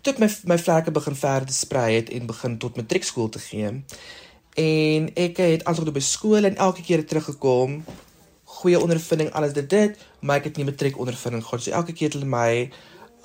Toe 0.00 0.12
ek 0.14 0.20
my 0.22 0.28
my 0.52 0.58
vlerke 0.60 0.94
begin 0.94 1.16
verder 1.18 1.54
sprei 1.54 1.88
het 1.96 2.12
en 2.14 2.28
begin 2.30 2.58
tot 2.62 2.78
matriekskool 2.78 3.28
te 3.34 3.42
gee. 3.42 3.72
En 4.60 5.10
ek 5.24 5.42
het 5.42 5.66
aansoek 5.66 5.90
by 5.94 6.04
skool 6.04 6.46
en 6.46 6.56
elke 6.56 6.84
keer 6.86 7.02
teruggekom. 7.06 7.80
Goeie 8.60 8.78
ondervinding 8.80 9.32
alles 9.34 9.52
dit 9.56 9.68
dit, 9.70 9.98
maar 10.20 10.40
ek 10.40 10.50
het 10.50 10.56
nie 10.60 10.68
matriek 10.68 10.98
ondervinding 10.98 11.44
gehad. 11.44 11.64
So 11.64 11.74
elke 11.74 11.92
keer 11.92 12.10
het 12.10 12.18
hulle 12.18 12.30
my 12.30 12.70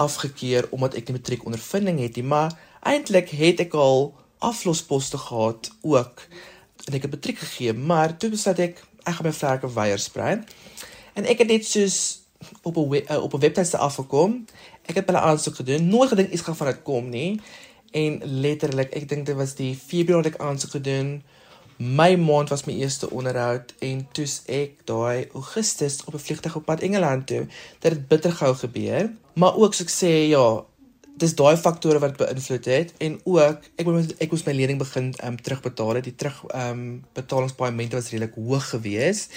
afgekeur 0.01 0.67
omdat 0.75 0.97
ek 0.99 1.07
nie 1.07 1.17
matriek 1.19 1.45
ondervinding 1.45 2.01
het 2.01 2.17
nie, 2.19 2.25
maar 2.27 2.51
eintlik 2.85 3.31
het 3.37 3.61
ek 3.63 3.77
al 3.79 4.11
aflosposte 4.43 5.17
gehad 5.17 5.71
ook 5.81 6.25
en 6.85 6.97
ek 6.97 7.07
het 7.07 7.13
matriek 7.15 7.39
gegee, 7.39 7.73
maar 7.73 8.17
toe 8.17 8.29
besluit 8.33 8.59
ek 8.59 8.83
ek 9.05 9.17
gaan 9.17 9.27
my 9.29 9.33
vlerke 9.37 9.69
weier 9.69 10.01
sprei. 10.01 10.31
En 11.15 11.27
ek 11.29 11.45
het 11.45 11.49
net 11.49 11.65
soos 11.65 12.24
op 12.61 12.75
'n 12.75 12.93
uh, 13.11 13.23
op 13.23 13.33
'n 13.33 13.39
webtuiste 13.39 13.77
afgekom. 13.77 14.45
Ek 14.85 14.95
het 14.95 15.05
hulle 15.05 15.19
aansoek 15.19 15.55
gedoen. 15.55 15.87
Nooit 15.87 16.09
gedink 16.09 16.29
iets 16.31 16.41
gaan 16.41 16.55
vanuit 16.55 16.81
kom 16.83 17.09
nie. 17.09 17.41
En 17.91 18.21
letterlik, 18.23 18.91
ek 18.91 19.09
dink 19.09 19.25
dit 19.25 19.35
was 19.35 19.55
die 19.55 19.75
Februarie 19.75 20.31
ek 20.31 20.39
aansoek 20.41 20.69
gedoen. 20.69 21.23
My 21.77 22.15
maand 22.15 22.49
was 22.49 22.63
my 22.63 22.73
eerste 22.73 23.09
onderhoud 23.09 23.73
en 23.79 24.07
toe's 24.11 24.41
ek 24.45 24.85
daai 24.87 25.27
Augustus 25.33 26.03
op 26.05 26.13
'n 26.13 26.23
vliegtuig 26.23 26.55
op 26.55 26.65
pad 26.65 26.79
Engeland 26.79 27.27
toe. 27.27 27.47
Dit 27.79 27.91
het 27.91 28.07
bitter 28.07 28.31
gou 28.31 28.55
gebeur, 28.55 29.11
maar 29.33 29.55
ook 29.55 29.73
so 29.73 29.83
ek 29.83 29.89
sê 29.89 30.29
ja, 30.29 30.63
dis 31.21 31.35
daai 31.39 31.55
faktore 31.55 32.01
wat 32.03 32.17
beïnvloed 32.19 32.67
het 32.67 32.91
en 33.03 33.15
ook 33.23 33.63
ek 33.79 33.87
moet 33.87 34.11
ek 34.23 34.33
moes 34.33 34.43
my 34.47 34.55
lening 34.55 34.79
begin 34.81 35.13
um, 35.23 35.37
terugbetaal 35.39 35.99
het. 35.99 36.07
Die 36.09 36.15
terug 36.19 36.41
ehm 36.49 36.71
um, 36.71 36.83
betalingspaemente 37.15 37.95
was 37.95 38.11
redelik 38.11 38.35
hoog 38.35 38.67
geweest 38.73 39.35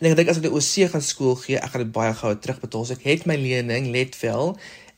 en 0.00 0.10
ek 0.10 0.18
dink 0.18 0.32
as 0.32 0.40
ek 0.40 0.48
die 0.48 0.54
OC 0.58 0.90
gaan 0.94 1.06
skool 1.06 1.38
gee 1.38 1.60
ek 1.60 1.70
gaan 1.70 1.86
dit 1.86 1.94
baie 1.94 2.12
gou 2.18 2.34
terugbetaal. 2.34 2.86
So 2.86 2.98
ek 2.98 3.06
het 3.06 3.26
my 3.30 3.38
lening 3.38 3.90
let 3.94 4.18
wel 4.24 4.56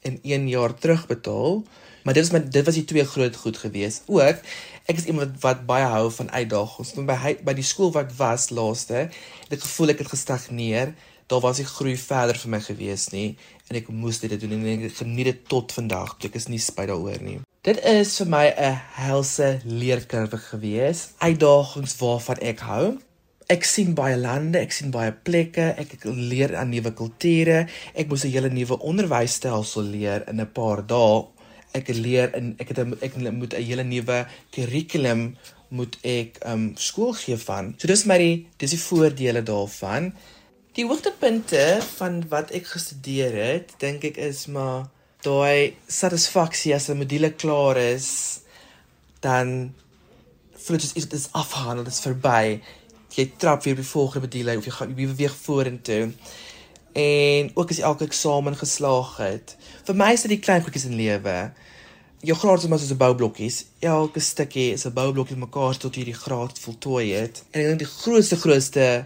in 0.08 0.18
1 0.22 0.48
jaar 0.48 0.74
terugbetaal 0.74 1.62
maar 2.02 2.16
dit 2.16 2.24
is 2.24 2.32
my 2.34 2.40
dit 2.42 2.66
was 2.66 2.80
die 2.80 2.88
twee 2.88 3.04
groot 3.06 3.36
goed 3.44 3.60
geweest 3.60 4.08
ook 4.08 4.40
ek 4.88 4.96
is 4.98 5.06
iemand 5.06 5.36
wat, 5.36 5.60
wat 5.60 5.66
baie 5.68 5.84
hou 5.86 6.08
van 6.10 6.30
uitdagings. 6.32 6.96
By 6.96 7.36
by 7.44 7.54
die 7.54 7.66
skool 7.66 7.92
wat 7.94 8.16
was 8.16 8.48
laaste 8.50 9.08
het 9.12 9.52
ek 9.52 9.68
gevoel 9.68 9.94
ek 9.94 10.06
het 10.06 10.14
gestagneer 10.16 10.96
daar 11.32 11.40
was 11.40 11.60
nie 11.60 11.68
groei 11.68 11.96
verder 11.96 12.36
vir 12.36 12.50
my 12.54 12.60
gewees 12.60 13.08
nie 13.14 13.28
en 13.70 13.78
ek 13.80 13.88
moes 13.88 14.20
dit 14.20 14.34
doen 14.40 14.52
en 14.58 14.84
ek 14.88 14.98
geniet 14.98 15.30
dit 15.30 15.40
tot 15.48 15.72
vandag. 15.72 16.18
Ek 16.28 16.36
is 16.36 16.50
nie 16.52 16.60
spyt 16.60 16.90
daaroor 16.90 17.22
nie. 17.24 17.38
Dit 17.64 17.78
is 17.88 18.16
vir 18.20 18.28
my 18.28 18.46
'n 18.50 18.80
helse 18.98 19.48
leerkurwe 19.64 20.38
gewees, 20.50 21.00
uitdagings 21.22 21.96
waarvan 22.00 22.38
ek 22.42 22.60
hou. 22.68 22.98
Ek 23.48 23.64
sien 23.64 23.94
baie 23.94 24.16
lande, 24.16 24.58
ek 24.58 24.72
sien 24.72 24.90
baie 24.90 25.12
plekke, 25.12 25.74
ek, 25.78 25.94
ek 25.94 26.04
leer 26.04 26.56
aan 26.56 26.70
nuwe 26.70 26.92
kulture. 26.92 27.66
Ek 27.94 28.08
moes 28.08 28.24
'n 28.24 28.34
hele 28.34 28.50
nuwe 28.50 28.78
onderwysstelsel 28.78 29.82
leer 29.82 30.28
in 30.28 30.40
'n 30.40 30.52
paar 30.52 30.86
dae. 30.86 31.24
Ek 31.72 31.88
leer 31.88 32.34
in 32.36 32.56
ek 32.58 32.68
het 32.68 32.78
a, 32.78 32.86
ek 33.00 33.16
moet 33.16 33.54
'n 33.54 33.62
hele 33.62 33.84
nuwe 33.84 34.26
kurrikulum 34.50 35.36
moet 35.68 35.96
ek 36.02 36.38
um 36.46 36.72
skool 36.76 37.12
gee 37.12 37.36
van. 37.36 37.74
So 37.78 37.88
dis 37.88 38.04
my 38.04 38.18
die 38.18 38.46
dis 38.58 38.70
die 38.70 38.84
voordele 38.88 39.42
daarvan. 39.42 40.12
Die 40.72 40.86
hoogtepunte 40.88 41.82
van 41.98 42.22
wat 42.30 42.48
ek 42.56 42.70
gestudeer 42.72 43.34
het, 43.36 43.74
dink 43.82 44.06
ek 44.08 44.16
is 44.24 44.46
maar 44.48 44.86
daai 45.20 45.76
satisfaksie 45.84 46.72
as 46.72 46.88
'n 46.88 46.96
module 46.96 47.28
klaar 47.42 47.76
is, 47.76 48.40
dan 49.20 49.74
voel 50.56 50.80
dit 50.80 50.96
is 50.96 51.08
dit 51.08 51.28
afhandel, 51.32 51.84
dit 51.84 51.92
is 51.92 52.00
verby. 52.00 52.60
Jy 53.12 53.32
trap 53.36 53.62
weer 53.62 53.76
by 53.76 53.82
volgende 53.82 54.26
module 54.26 54.56
of 54.56 54.64
jy 54.64 54.72
gaan 54.72 54.94
weer 54.94 55.14
weer 55.14 55.34
vorentoe. 55.42 56.12
En 56.92 57.50
ook 57.54 57.70
as 57.70 57.76
jy 57.76 57.84
elke 57.84 58.04
eksamen 58.04 58.56
geslaag 58.56 59.16
het. 59.16 59.56
Vir 59.84 59.94
my 59.94 60.12
is 60.12 60.22
dit 60.22 60.30
die 60.30 60.44
klein 60.46 60.62
goedjies 60.62 60.88
in 60.88 60.96
lewe. 60.96 61.52
Jou 62.20 62.38
graad 62.38 62.62
is 62.62 62.68
maar 62.68 62.78
soos 62.78 62.96
'n 62.96 62.96
boublokkies. 62.96 63.64
Elke 63.80 64.20
stukkie 64.20 64.72
is 64.72 64.86
'n 64.86 64.92
boublokkie 64.92 65.36
mekaar 65.36 65.76
tot 65.76 65.94
jy 65.94 66.04
die 66.04 66.20
graad 66.24 66.58
voltooi 66.58 67.12
het. 67.12 67.44
En 67.50 67.60
ek 67.60 67.66
dink 67.66 67.78
die 67.78 67.96
grootste 68.00 68.36
grootste 68.36 69.04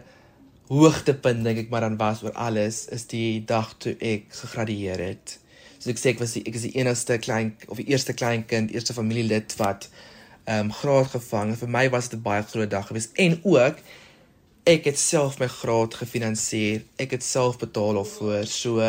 hoogtepunt 0.69 1.45
dink 1.47 1.59
ek 1.59 1.71
maar 1.71 1.87
dan 1.87 1.99
was 2.01 2.23
oor 2.25 2.35
alles 2.35 2.87
is 2.95 3.07
die 3.11 3.45
dag 3.47 3.75
toe 3.79 3.95
ek 4.03 4.33
gegradueer 4.35 5.03
het. 5.03 5.39
So 5.79 5.93
ek 5.93 6.01
sê 6.01 6.15
ek 6.15 6.23
was 6.23 6.35
die, 6.35 6.43
ek 6.49 6.59
is 6.59 6.67
die 6.67 6.75
enigste 6.81 7.19
klein 7.23 7.55
of 7.69 7.79
die 7.79 7.87
eerste 7.93 8.17
kleinkind, 8.17 8.75
eerste 8.75 8.97
familielid 8.97 9.55
wat 9.61 9.89
ehm 10.47 10.69
um, 10.69 10.73
graad 10.73 11.11
gevang 11.11 11.53
het. 11.53 11.61
Vir 11.63 11.71
my 11.71 11.87
was 11.91 12.09
dit 12.09 12.19
'n 12.19 12.23
baie 12.23 12.43
groot 12.43 12.71
dag 12.71 12.87
geweest 12.87 13.15
en 13.15 13.41
ook 13.43 13.79
ek 14.67 14.85
het 14.85 14.99
self 14.99 15.39
my 15.39 15.47
graad 15.47 15.95
gefinansier. 15.95 16.83
Ek 16.99 17.11
het 17.15 17.23
self 17.23 17.59
betaal 17.59 17.95
daarvoor. 17.95 18.47
So 18.47 18.83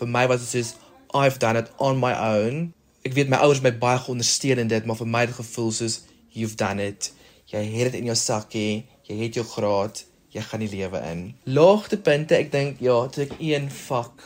vir 0.00 0.08
my 0.08 0.26
was 0.26 0.40
dit 0.40 0.48
soos 0.48 0.74
I've 1.14 1.38
done 1.38 1.58
it 1.58 1.70
on 1.76 2.00
my 2.00 2.12
own. 2.12 2.72
Ek 3.04 3.12
weet 3.12 3.28
my 3.28 3.36
ouers 3.36 3.60
my 3.60 3.72
baie 3.72 3.98
geondersteun 3.98 4.58
in 4.58 4.68
dit, 4.68 4.84
maar 4.84 4.96
vir 4.96 5.06
my 5.06 5.20
het 5.26 5.36
gevoel 5.36 5.72
soos 5.72 6.00
you've 6.32 6.56
done 6.56 6.80
it. 6.82 7.12
Jy 7.48 7.64
het 7.64 7.92
dit 7.92 8.00
in 8.00 8.08
jou 8.08 8.16
sakkie. 8.16 8.84
Jy 9.08 9.16
het 9.24 9.34
jou 9.40 9.44
graad. 9.44 10.04
Jy 10.38 10.44
gaan 10.46 10.62
die 10.62 10.70
lewe 10.70 10.98
in. 11.10 11.22
Laagtepunte, 11.50 12.36
ek 12.38 12.52
dink 12.52 12.82
ja, 12.84 12.94
toe 13.10 13.24
ek 13.24 13.32
een 13.42 13.66
vak 13.74 14.22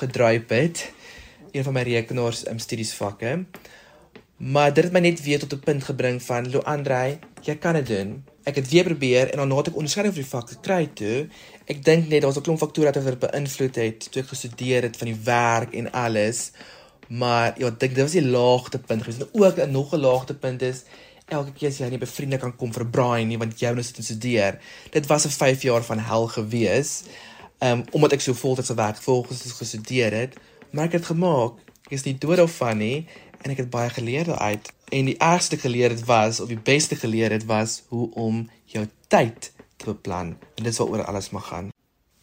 gedryf 0.00 0.50
het, 0.50 0.80
een 1.52 1.62
van 1.62 1.76
my 1.76 1.84
rekenaars 1.86 2.42
um, 2.50 2.58
studiesvakke. 2.58 3.44
Maar 4.42 4.72
dit 4.74 4.88
het 4.88 4.94
my 4.96 5.04
net 5.04 5.22
weer 5.22 5.38
tot 5.38 5.54
'n 5.54 5.62
punt 5.62 5.84
gebring 5.86 6.18
van 6.22 6.50
Lo 6.50 6.64
Andre, 6.66 7.18
jy 7.46 7.54
kan 7.62 7.78
dit 7.78 7.86
doen. 7.86 8.24
Ek 8.42 8.58
het 8.58 8.68
weer 8.68 8.84
probeer 8.84 9.30
en 9.30 9.38
dan 9.38 9.56
het 9.56 9.68
ek 9.68 9.76
onderskeiding 9.76 10.14
vir 10.14 10.22
die 10.22 10.30
vak 10.30 10.48
gekry 10.50 10.90
toe. 10.94 11.28
Ek 11.66 11.84
dink 11.84 12.08
net 12.08 12.22
daar's 12.22 12.36
'n 12.36 12.42
klomp 12.42 12.58
faktore 12.58 12.90
wat 12.90 13.04
dit 13.04 13.18
beïnvloed 13.18 13.76
het 13.76 14.10
toe 14.10 14.22
ek 14.22 14.28
gestudeer 14.28 14.82
het 14.82 14.96
van 14.96 15.06
die 15.06 15.20
werk 15.24 15.74
en 15.74 15.92
alles. 15.92 16.50
Maar 17.08 17.54
ja, 17.58 17.66
ek 17.66 17.78
dink 17.78 17.94
dit 17.94 18.02
was 18.02 18.18
die 18.18 18.26
laagtepunt 18.26 19.02
gewees. 19.02 19.20
En 19.20 19.28
ook 19.32 19.56
'n 19.58 19.70
nog 19.70 19.94
'n 19.94 20.00
laagtepunt 20.00 20.62
is 20.62 20.82
elke 21.32 21.52
keer 21.56 21.70
as 21.72 21.80
jy 21.80 21.88
nie 21.92 22.00
by 22.00 22.08
vriende 22.08 22.38
kan 22.42 22.54
kom 22.56 22.72
vir 22.74 22.84
braai 22.94 23.24
nie 23.28 23.38
want 23.40 23.60
jy 23.60 23.72
nou 23.74 23.84
sit 23.86 24.00
en 24.02 24.06
studeer. 24.08 24.58
Dit 24.92 25.08
was 25.10 25.26
'n 25.26 25.34
5 25.34 25.62
jaar 25.62 25.82
van 25.82 25.98
hel 25.98 26.26
gewees. 26.28 27.04
Um, 27.62 27.84
omdat 27.92 28.12
ek 28.12 28.20
so 28.20 28.34
voltydse 28.34 28.74
werk 28.74 28.98
volgens 29.02 29.52
gestudeer 29.52 30.12
het, 30.12 30.34
maar 30.70 30.84
ek 30.84 30.92
het 30.92 31.04
gemaak. 31.06 31.60
Ek 31.86 31.92
is 31.92 32.04
nie 32.04 32.18
dood 32.18 32.38
of 32.38 32.56
van 32.56 32.78
nie 32.78 33.06
en 33.42 33.50
ek 33.50 33.56
het 33.56 33.70
baie 33.70 33.90
geleer 33.90 34.24
daaruit. 34.24 34.72
En 34.90 35.04
die 35.04 35.18
ergste 35.18 35.56
geleer 35.56 35.90
het 35.90 36.04
was 36.04 36.40
of 36.40 36.48
die 36.48 36.58
beste 36.58 36.96
geleer 36.96 37.30
het 37.30 37.44
was 37.44 37.82
hoe 37.88 38.10
om 38.14 38.50
jou 38.64 38.86
tyd 39.08 39.52
te 39.76 39.84
beplan. 39.84 40.36
En 40.56 40.64
dit 40.64 40.72
is 40.72 40.78
waaroor 40.78 41.04
alles 41.04 41.30
mag 41.30 41.46
gaan. 41.46 41.70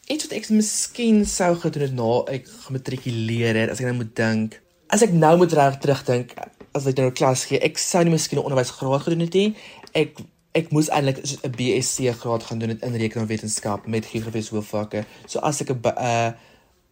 Iets 0.10 0.26
wat 0.28 0.38
ek 0.38 0.50
miskien 0.50 1.26
sou 1.26 1.56
gedoen 1.56 1.82
het 1.86 1.94
na 1.94 2.12
ek 2.34 2.48
gematrikuleer 2.66 3.56
het, 3.56 3.70
as 3.70 3.80
ek 3.80 3.86
nou 3.92 4.00
moet 4.02 4.16
dink. 4.16 4.62
As 4.90 5.04
ek 5.06 5.14
nou 5.14 5.36
moet 5.38 5.54
reg 5.54 5.78
terugdink, 5.78 6.34
as 6.78 6.88
ek 6.90 6.98
nou 6.98 7.12
klas 7.12 7.46
gee, 7.50 7.60
ek 7.60 7.78
sou 7.78 8.04
nie 8.04 8.14
miskien 8.14 8.40
'n 8.40 8.48
onderwysgraad 8.48 9.02
gedoen 9.06 9.26
het 9.26 9.34
nie. 9.34 9.56
Ek 9.94 10.20
ek 10.54 10.72
moes 10.72 10.90
eintlik 10.90 11.20
'n 11.24 11.52
BSc 11.52 12.10
graad 12.22 12.44
gaan 12.44 12.60
doen 12.60 12.80
in 12.80 12.96
rekenaarwetenskap 12.96 13.88
met 13.88 14.06
geografie 14.06 14.50
hoofvakke. 14.50 15.06
So 15.26 15.40
as 15.40 15.62
ek 15.62 15.70
'n 15.70 15.82
'n 15.82 16.36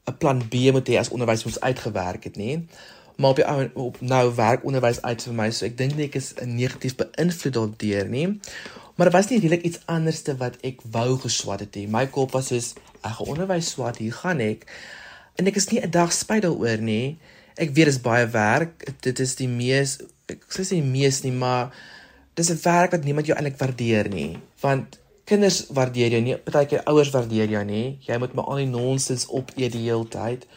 'n 0.07 0.17
plan 0.17 0.39
B 0.49 0.71
moet 0.71 0.87
hê 0.89 0.97
as 0.97 1.09
onderwys 1.09 1.43
moes 1.43 1.59
uitgewerk 1.59 2.23
het, 2.23 2.35
nie. 2.35 2.65
Maar 3.17 3.29
op 3.29 3.35
die 3.35 3.45
ou 3.45 3.69
op 3.73 4.01
nou 4.01 4.35
werk 4.35 4.63
onderwys 4.63 5.01
uit 5.01 5.23
vir 5.23 5.33
my 5.33 5.49
so 5.51 5.65
ek 5.65 5.77
dink 5.77 5.99
ek 5.99 6.15
is 6.15 6.33
negatief 6.45 6.95
beïnvloed 6.95 7.53
daardeur 7.53 8.07
nie. 8.09 8.39
Maar 8.95 9.05
dit 9.09 9.15
was 9.15 9.29
nie 9.29 9.39
regtig 9.39 9.61
iets 9.61 9.79
anderste 9.85 10.37
wat 10.37 10.57
ek 10.61 10.81
wou 10.91 11.17
geswat 11.17 11.59
het 11.59 11.75
nie. 11.75 11.87
My 11.87 12.07
kop 12.07 12.31
was 12.31 12.47
soos 12.47 12.73
ek 13.01 13.17
gaan 13.17 13.27
onderwys 13.27 13.69
swat 13.69 13.97
hier 13.97 14.13
gaan 14.13 14.39
ek. 14.39 14.65
En 15.35 15.47
ek 15.47 15.55
is 15.55 15.69
nie 15.69 15.81
'n 15.81 15.89
dag 15.89 16.13
spyt 16.13 16.41
daaroor 16.41 16.81
nie 16.81 17.17
ek 17.57 17.73
weet 17.73 17.89
dit 17.89 17.95
is 17.95 18.01
baie 18.01 18.27
werk 18.33 18.85
dit 19.01 19.19
is 19.19 19.35
die 19.35 19.49
mees 19.51 19.97
ek 20.29 20.45
sê 20.49 20.77
nie 20.77 20.91
mees 20.99 21.23
nie 21.23 21.33
maar 21.33 21.73
dis 22.35 22.51
'n 22.51 22.61
werk 22.63 22.91
wat 22.91 23.03
niemand 23.03 23.27
jou 23.27 23.37
eintlik 23.37 23.59
waardeer 23.59 24.09
nie 24.09 24.37
want 24.61 24.99
kinders 25.25 25.65
waardeer 25.69 26.11
jou 26.15 26.21
nie 26.21 26.37
partykeer 26.37 26.85
ouers 26.85 27.11
waardeer 27.15 27.49
jou 27.49 27.65
nie 27.65 27.99
jy 28.07 28.17
moet 28.17 28.33
maar 28.33 28.45
al 28.45 28.63
die 28.63 28.71
nonsens 28.71 29.27
op 29.27 29.51
eet 29.55 29.73
die 29.73 29.87
hele 29.89 30.07
tyd 30.07 30.47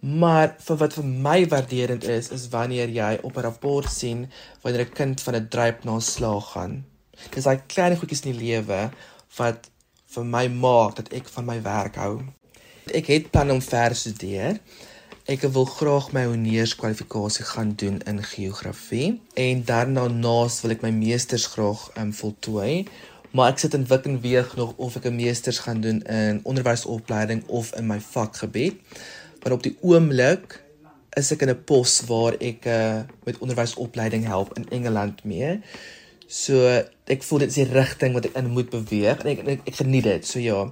Maar 0.00 0.52
vir 0.62 0.76
wat 0.78 0.94
vir 0.94 1.04
my 1.04 1.38
waarderend 1.50 2.04
is, 2.06 2.28
is 2.30 2.46
wanneer 2.52 2.88
jy 2.88 3.18
op 3.22 3.36
'n 3.36 3.42
rapport 3.42 3.90
sien 3.90 4.30
wanneer 4.62 4.86
'n 4.86 4.94
kind 4.94 5.20
van 5.20 5.34
'n 5.34 5.48
druip 5.48 5.84
na 5.84 5.98
slaag 6.00 6.52
gaan. 6.52 6.84
Dis 7.30 7.44
daai 7.44 7.60
klein 7.66 7.96
goedjies 7.96 8.22
in 8.24 8.32
die 8.32 8.40
lewe 8.40 8.90
wat 9.36 9.70
vir 10.06 10.24
my 10.24 10.46
maak 10.48 10.96
dat 10.96 11.12
ek 11.12 11.28
van 11.28 11.44
my 11.44 11.62
werk 11.62 11.96
hou. 11.96 12.22
Ek 12.94 13.06
het 13.06 13.30
plan 13.30 13.50
om 13.50 13.62
ver 13.62 13.94
studeer. 13.94 14.60
Ek 15.28 15.42
wil 15.52 15.66
graag 15.68 16.12
my 16.16 16.24
honeurskwalifikasie 16.24 17.44
gaan 17.44 17.74
doen 17.76 18.00
in 18.08 18.22
geografie 18.24 19.20
en 19.36 19.64
daarna 19.68 20.06
naas 20.08 20.62
wil 20.64 20.72
ek 20.72 20.80
my 20.86 20.90
meestersgraad 20.96 22.00
um, 22.00 22.14
voltooi. 22.16 22.86
Maar 23.36 23.52
ek 23.52 23.60
sit 23.60 23.76
in 23.76 23.84
wik 23.90 24.08
en 24.08 24.20
weeg 24.24 24.54
nog 24.56 24.72
of 24.80 24.96
ek 24.96 25.10
'n 25.10 25.20
meesters 25.20 25.60
gaan 25.66 25.84
doen 25.84 26.00
in 26.02 26.40
onderwysopleiding 26.48 27.44
of 27.46 27.74
in 27.76 27.86
my 27.86 28.00
vakgebied 28.00 28.80
maar 29.42 29.52
op 29.52 29.62
die 29.62 29.76
oomblik 29.80 30.58
is 31.16 31.30
ek 31.32 31.42
in 31.46 31.50
'n 31.50 31.64
pos 31.64 32.00
waar 32.06 32.34
ek 32.40 32.66
uh, 32.66 33.00
met 33.24 33.38
onderwysopleiding 33.38 34.24
help 34.26 34.56
in 34.58 34.68
Engeland 34.70 35.24
mee. 35.24 35.60
So 36.26 36.68
ek 37.04 37.22
voel 37.22 37.38
dit 37.38 37.48
is 37.48 37.60
die 37.60 37.72
rigting 37.72 38.12
wat 38.12 38.24
ek 38.28 38.36
in 38.36 38.50
moet 38.52 38.70
beweeg 38.70 39.24
en 39.24 39.30
ek 39.32 39.40
ek, 39.46 39.60
ek 39.64 39.78
geniet 39.80 40.04
dit. 40.04 40.26
So 40.26 40.38
ja. 40.38 40.68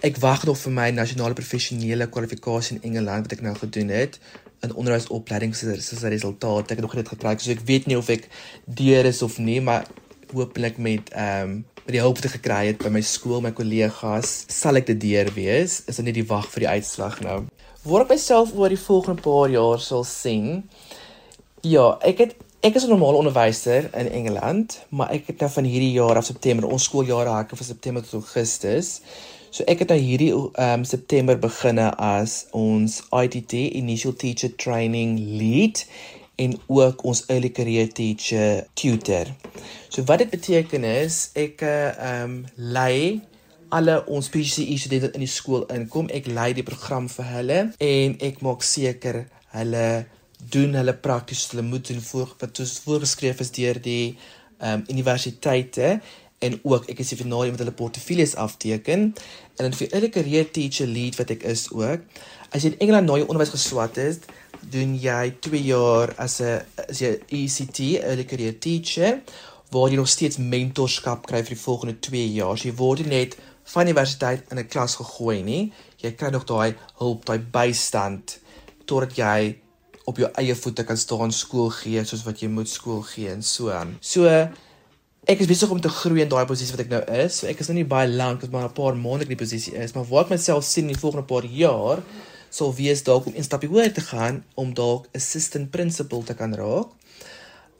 Ek 0.00 0.16
wag 0.20 0.46
nog 0.48 0.58
vir 0.58 0.72
my 0.72 0.90
nasionale 0.96 1.36
professionele 1.36 2.08
kwalifikasie 2.08 2.78
in 2.78 2.90
Engeland 2.90 3.28
wat 3.28 3.36
ek 3.36 3.42
nou 3.44 3.54
gedoen 3.58 3.92
het 3.92 4.20
in 4.64 4.74
onderwysopleiding 4.74 5.54
se 5.56 5.76
se 5.80 6.08
resultate. 6.08 6.72
Ek 6.72 6.80
het 6.80 6.86
nog 6.86 6.94
net 6.94 7.08
gekry. 7.08 7.36
So 7.38 7.52
ek 7.52 7.64
weet 7.68 7.86
nie 7.86 7.98
of 7.98 8.08
ek 8.08 8.28
deur 8.64 9.04
is 9.04 9.22
of 9.22 9.38
nie, 9.38 9.60
maar 9.60 9.86
hooplik 10.32 10.78
met 10.78 11.12
ehm 11.12 11.50
um, 11.50 11.64
met 11.80 11.96
die 11.96 12.02
hulp 12.04 12.20
wat 12.20 12.26
ek 12.28 12.36
gekry 12.38 12.66
het 12.68 12.82
by 12.84 12.90
my 12.92 13.00
skool, 13.00 13.40
my 13.40 13.50
kollegas, 13.56 14.44
sal 14.52 14.76
ek 14.76 14.86
dit 14.92 15.00
deur 15.00 15.32
wees. 15.34 15.80
Is 15.88 15.96
dit 15.96 16.04
net 16.04 16.14
die 16.14 16.28
wag 16.28 16.46
vir 16.52 16.66
die 16.66 16.72
uitslag 16.76 17.20
nou? 17.24 17.40
waar 17.82 18.04
ek 18.04 18.12
myself 18.12 18.52
oor 18.56 18.68
die 18.68 18.80
volgende 18.80 19.22
paar 19.24 19.48
jaar 19.48 19.80
sal 19.80 20.04
sien. 20.04 20.68
Ja, 21.64 21.96
ek 22.04 22.18
het 22.24 22.34
ek 22.60 22.74
is 22.76 22.84
'n 22.84 22.92
normale 22.92 23.16
onderwyser 23.16 23.88
in 23.96 24.10
Engeland, 24.10 24.84
maar 24.90 25.10
ek 25.10 25.26
het 25.26 25.40
nou 25.40 25.50
van 25.50 25.64
hierdie 25.64 25.92
jaar 25.92 26.16
af 26.16 26.24
September, 26.24 26.68
ons 26.68 26.84
skooljare 26.84 27.28
hak 27.28 27.56
van 27.56 27.66
September 27.66 28.02
tot 28.02 28.12
Augustus. 28.12 29.00
So 29.50 29.66
ek 29.66 29.82
het 29.82 29.90
nou 29.90 29.98
hierdie 29.98 30.30
um 30.30 30.84
September 30.86 31.34
beginne 31.38 31.88
as 31.98 32.44
ons 32.54 33.00
ITT 33.10 33.56
Initial 33.80 34.14
Teacher 34.14 34.52
Training 34.54 35.16
Lead 35.40 35.82
en 36.38 36.54
ook 36.70 37.02
ons 37.04 37.24
early 37.26 37.50
career 37.50 37.90
teacher 37.90 38.62
tutor. 38.78 39.32
So 39.90 40.06
wat 40.06 40.22
dit 40.22 40.30
beteken 40.30 40.86
is 40.86 41.18
ek 41.34 41.66
um 41.66 42.44
lei 42.54 43.18
alle 43.74 43.98
ons 44.06 44.30
PGCE 44.30 44.78
studente 44.78 45.10
in 45.18 45.26
die 45.26 45.30
skool 45.30 45.66
inkom. 45.74 46.06
Ek 46.14 46.30
lei 46.30 46.52
die 46.54 46.66
program 46.66 47.10
vir 47.10 47.30
hulle 47.34 47.60
en 47.74 48.16
ek 48.22 48.38
maak 48.46 48.62
seker 48.62 49.24
hulle 49.56 49.86
doen 50.40 50.78
hulle 50.78 50.94
prakties 50.94 51.48
hulle 51.50 51.66
moet 51.66 51.90
doen 51.90 52.00
voor 52.06 52.36
wat 52.38 52.62
voorgeskryf 52.86 53.42
is 53.42 53.50
deur 53.58 53.82
die 53.82 54.14
um, 54.62 54.86
universiteite 54.86 55.98
en 56.40 56.56
ook 56.62 56.88
ek 56.88 57.02
is 57.04 57.12
die 57.12 57.18
finale 57.20 57.52
met 57.52 57.60
hulle 57.60 57.76
portefeuilles 57.76 58.34
afteken 58.40 59.10
en 59.12 59.60
dan 59.60 59.76
vir 59.76 59.92
elke 59.96 60.12
career 60.16 60.50
teacher 60.50 60.88
lead 60.88 61.18
wat 61.20 61.32
ek 61.34 61.44
is 61.48 61.66
ook. 61.72 62.06
As 62.50 62.64
jy 62.64 62.72
in 62.72 62.80
Engeland 62.86 63.10
nou 63.10 63.20
onderwys 63.26 63.52
geswat 63.52 64.00
het, 64.00 64.24
doen 64.72 64.96
jy 65.00 65.34
2 65.44 65.60
jaar 65.68 66.14
as 66.16 66.40
'n 66.40 66.64
as 66.88 67.00
jy 67.00 67.12
ECT, 67.28 68.00
early 68.00 68.24
career 68.24 68.58
teacher, 68.58 69.20
waar 69.70 69.90
jy 69.90 69.96
nog 69.96 70.08
steeds 70.08 70.36
mentorskap 70.36 71.26
kry 71.26 71.42
vir 71.44 71.54
die 71.54 71.64
volgende 71.64 72.00
2 72.00 72.32
jaar. 72.32 72.58
So 72.58 72.68
jy 72.68 72.74
word 72.74 73.06
net 73.06 73.36
van 73.64 73.86
universiteit 73.86 74.50
in 74.50 74.58
'n 74.58 74.68
klas 74.68 74.96
gegooi 74.96 75.42
nie. 75.42 75.72
Jy 76.02 76.12
kry 76.12 76.30
nog 76.30 76.44
daai 76.44 76.74
hulp, 76.98 77.24
daai 77.24 77.38
bystand 77.38 78.40
totdat 78.86 79.16
jy 79.16 79.56
op 80.04 80.16
jou 80.16 80.30
eie 80.34 80.54
voete 80.54 80.84
kan 80.84 80.96
staan 80.96 81.32
skool 81.32 81.70
gee 81.70 82.04
soos 82.04 82.24
wat 82.24 82.40
jy 82.40 82.48
moet 82.48 82.68
skool 82.68 83.02
gee 83.02 83.28
en 83.30 83.42
so 83.42 83.70
aan. 83.70 83.96
So 84.00 84.48
ek 85.28 85.42
is 85.44 85.48
besig 85.50 85.70
om 85.70 85.80
te 85.80 85.88
groei 85.92 86.22
in 86.24 86.30
daai 86.32 86.46
posisie 86.48 86.72
wat 86.72 86.84
ek 86.86 86.92
nou 86.92 87.02
is. 87.20 87.40
So 87.40 87.48
ek 87.50 87.60
is 87.60 87.68
nou 87.68 87.76
nie 87.76 87.88
baie 87.88 88.08
lank, 88.08 88.40
dit 88.40 88.50
maar 88.50 88.68
'n 88.68 88.72
paar 88.72 88.96
maande 88.96 89.24
in 89.28 89.36
die 89.36 89.44
posisie 89.44 89.74
is, 89.74 89.92
maar 89.92 90.08
waar 90.08 90.24
ek 90.24 90.30
myself 90.30 90.64
sien 90.64 90.88
in 90.88 90.94
die 90.94 91.00
volgende 91.00 91.26
paar 91.26 91.44
jaar 91.44 92.02
sou 92.50 92.72
wees 92.74 93.02
dalk 93.02 93.26
om 93.26 93.34
'n 93.36 93.42
stapie 93.42 93.68
hoër 93.68 93.92
te 93.92 94.00
gaan 94.00 94.44
om 94.54 94.74
dalk 94.74 95.06
assistant 95.14 95.70
principal 95.70 96.22
te 96.22 96.34
kan 96.34 96.54
raak. 96.54 96.88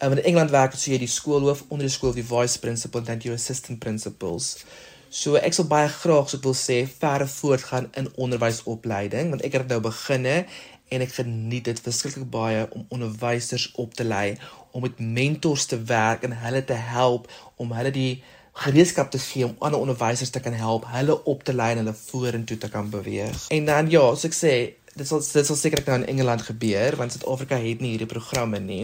Um, 0.02 0.12
in 0.12 0.22
Engeland 0.22 0.50
werk 0.50 0.70
dit 0.70 0.80
so 0.80 0.90
jy 0.90 0.98
die 0.98 1.06
skoolhoof 1.06 1.64
onder 1.68 1.86
die 1.86 1.92
skool 1.92 2.12
die 2.12 2.24
vice 2.24 2.58
principal 2.58 3.02
dan 3.02 3.20
jy 3.20 3.32
assistant 3.32 3.78
principals. 3.78 4.64
So 5.10 5.34
ek 5.34 5.52
sal 5.52 5.66
baie 5.66 5.88
graag 5.88 6.30
so 6.30 6.38
wil 6.42 6.54
sê 6.54 6.86
verder 6.86 7.28
voortgaan 7.28 7.90
in 7.98 8.08
onderwysopleiding 8.14 9.30
want 9.30 9.42
ek 9.42 9.52
het 9.52 9.68
nou 9.68 9.80
beginne 9.80 10.46
en 10.90 11.04
ek 11.04 11.14
geniet 11.16 11.68
dit 11.70 11.80
verskriklik 11.84 12.28
baie 12.30 12.66
om 12.74 12.84
onderwysers 12.96 13.70
op 13.82 13.94
te 13.94 14.04
lei 14.04 14.36
om 14.70 14.82
met 14.86 14.98
mentors 14.98 15.66
te 15.70 15.78
werk 15.90 16.26
en 16.26 16.36
hulle 16.42 16.64
te 16.64 16.78
help 16.90 17.30
om 17.56 17.72
hulle 17.78 17.92
die 17.94 18.22
gereedskap 18.60 19.10
te 19.10 19.18
gee 19.22 19.46
om 19.46 19.56
ander 19.58 19.80
onderwysers 19.80 20.30
te 20.34 20.42
kan 20.42 20.56
help 20.58 20.88
hulle 20.90 21.16
op 21.32 21.44
te 21.46 21.54
lei 21.54 21.70
en 21.72 21.82
hulle 21.84 21.96
vorentoe 21.96 22.58
te 22.58 22.68
kan 22.68 22.90
beweeg. 22.90 23.46
En 23.48 23.64
dan 23.64 23.90
ja, 23.90 24.02
so 24.14 24.28
ek 24.28 24.36
sê 24.36 24.54
dit 24.96 25.06
sal 25.06 25.22
dit 25.22 25.46
sal 25.46 25.56
seker 25.56 25.84
nou 25.86 26.00
in 26.02 26.08
Engeland 26.14 26.42
gebeur 26.42 26.98
want 26.98 27.14
Suid-Afrika 27.14 27.58
het 27.62 27.80
nie 27.80 27.94
hierdie 27.94 28.10
programme 28.10 28.58
nie. 28.60 28.82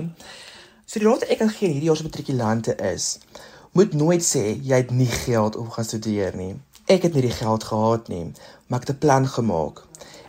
So 0.87 1.03
die 1.03 1.09
raad 1.09 1.27
ek 1.27 1.43
kan 1.43 1.51
gee 1.51 1.73
hierdie 1.75 1.91
jaar 1.91 1.99
se 1.99 2.07
matrikulante 2.07 2.79
is 2.95 3.17
moet 3.77 3.93
nooit 3.93 4.25
sê 4.25 4.55
jy 4.65 4.79
het 4.81 4.93
nie 4.95 5.11
geld 5.27 5.57
om 5.61 5.69
gaan 5.71 5.85
studeer 5.85 6.37
nie. 6.39 6.55
Ek 6.89 7.03
het 7.05 7.17
nie 7.19 7.27
die 7.27 7.35
geld 7.35 7.67
gehad 7.67 8.07
nie, 8.09 8.31
maar 8.67 8.81
ek 8.81 8.87
het 8.87 8.97
'n 8.97 9.03
plan 9.03 9.27
gemaak. 9.29 9.83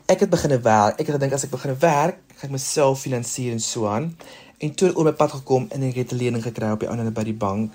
Ek 0.08 0.20
het 0.24 0.30
begine 0.32 0.56
werk. 0.64 1.02
Ek 1.02 1.10
het 1.10 1.18
gedink 1.18 1.34
as 1.36 1.44
ek 1.44 1.52
begine 1.52 1.74
werk, 1.82 2.22
gaan 2.40 2.48
ek 2.48 2.54
myself 2.54 3.02
finansier 3.04 3.52
en 3.52 3.60
so 3.60 3.90
aan. 3.92 4.06
En 4.64 4.72
toe 4.80 4.94
oor 4.94 5.10
my 5.10 5.12
pad 5.20 5.34
gekom 5.36 5.66
en 5.76 5.84
ek 5.84 5.98
het 6.00 6.14
'n 6.14 6.20
lening 6.22 6.44
gekry 6.44 6.70
op 6.72 6.80
die 6.80 6.88
ander 6.88 7.12
by 7.12 7.26
die 7.28 7.36
bank. 7.36 7.74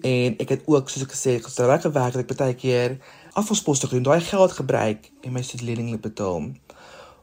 En 0.00 0.38
ek 0.40 0.48
het 0.48 0.62
ook 0.64 0.88
soos 0.88 1.02
ek 1.02 1.12
gesê 1.12 1.30
het, 1.36 1.44
gestel 1.44 1.70
ek 1.70 1.84
gewerk 1.84 2.16
het 2.16 2.30
ek 2.30 2.36
baie 2.36 2.54
keer 2.54 2.96
afvalspos 3.34 3.78
te 3.78 3.88
doen, 3.88 4.02
daai 4.02 4.20
geld 4.20 4.52
gebruik 4.52 5.10
en 5.20 5.32
my 5.32 5.42
studielening 5.42 6.00
betaal. 6.00 6.48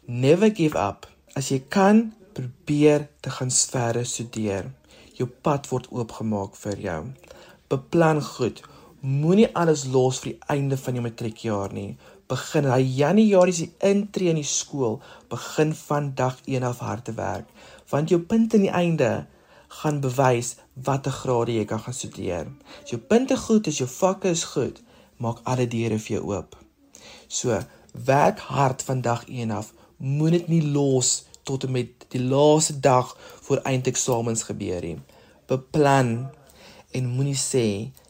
Never 0.05 0.55
give 0.55 0.77
up. 0.77 1.07
As 1.33 1.49
jy 1.49 1.63
kan, 1.67 2.13
probeer 2.33 3.07
te 3.19 3.29
gaan 3.29 3.51
verder 3.51 4.05
studeer. 4.05 4.71
Jou 5.13 5.29
pad 5.41 5.67
word 5.69 5.87
oopgemaak 5.89 6.55
vir 6.55 6.77
jou. 6.77 7.05
Beplan 7.67 8.21
goed. 8.21 8.61
Moenie 9.01 9.49
alles 9.53 9.85
los 9.85 10.19
vir 10.19 10.31
die 10.31 10.39
einde 10.47 10.77
van 10.77 10.93
jou 10.93 11.03
matriekjaar 11.03 11.73
nie. 11.73 11.97
Begin 12.27 12.65
hy 12.67 12.81
Januarie 12.83 13.55
se 13.55 13.69
intree 13.87 14.33
in 14.33 14.41
die 14.41 14.47
skool, 14.47 14.99
begin 15.31 15.73
van 15.87 16.11
dag 16.15 16.41
1 16.45 16.63
af 16.67 16.81
hard 16.83 17.05
te 17.07 17.13
werk, 17.15 17.47
want 17.91 18.11
jou 18.11 18.19
punte 18.19 18.57
aan 18.57 18.65
die 18.65 18.73
einde 18.81 19.11
gaan 19.79 20.01
bewys 20.03 20.55
watter 20.73 21.11
grade 21.11 21.55
jy 21.55 21.65
kan 21.65 21.79
gaan 21.79 21.95
studeer. 21.95 22.49
As 22.83 22.91
jou 22.91 22.99
punte 22.99 23.37
goed 23.39 23.67
is, 23.71 23.79
jou 23.79 23.87
vakke 23.87 24.31
is 24.35 24.43
goed, 24.55 24.81
maak 25.23 25.39
alle 25.43 25.67
deure 25.71 25.99
vir 26.03 26.17
jou 26.17 26.23
oop. 26.33 26.57
So, 27.27 27.59
werk 28.07 28.43
hard 28.51 28.83
van 28.83 29.01
dag 29.01 29.23
1 29.27 29.51
af. 29.51 29.71
Moenie 29.97 30.39
dit 30.39 30.51
nie 30.51 30.63
los 30.71 31.25
tot 31.47 31.63
en 31.63 31.71
met 31.71 32.05
die 32.11 32.21
laaste 32.21 32.79
dag 32.79 33.15
voor 33.47 33.63
eindeksamens 33.63 34.43
gebeur 34.49 34.83
nie. 34.83 34.99
Beplan 35.47 36.27
en 36.91 37.09
moenie 37.15 37.39
sê 37.39 37.65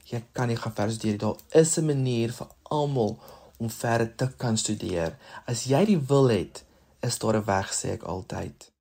jy 0.08 0.22
kan 0.34 0.50
nie 0.50 0.58
gaan 0.58 0.74
verder 0.74 0.96
studeer. 0.96 1.18
Daar 1.22 1.62
is 1.62 1.78
'n 1.78 1.86
manier 1.86 2.34
vir 2.34 2.48
almal 2.64 3.18
om 3.58 3.70
verder 3.70 4.16
te 4.16 4.30
kan 4.38 4.58
studeer. 4.58 5.18
As 5.46 5.66
jy 5.70 5.86
die 5.86 6.00
wil 6.08 6.30
het, 6.30 6.64
is 7.02 7.20
daar 7.20 7.38
'n 7.38 7.46
weg 7.46 7.74
sê 7.74 7.90
ek 7.98 8.04
altyd. 8.04 8.72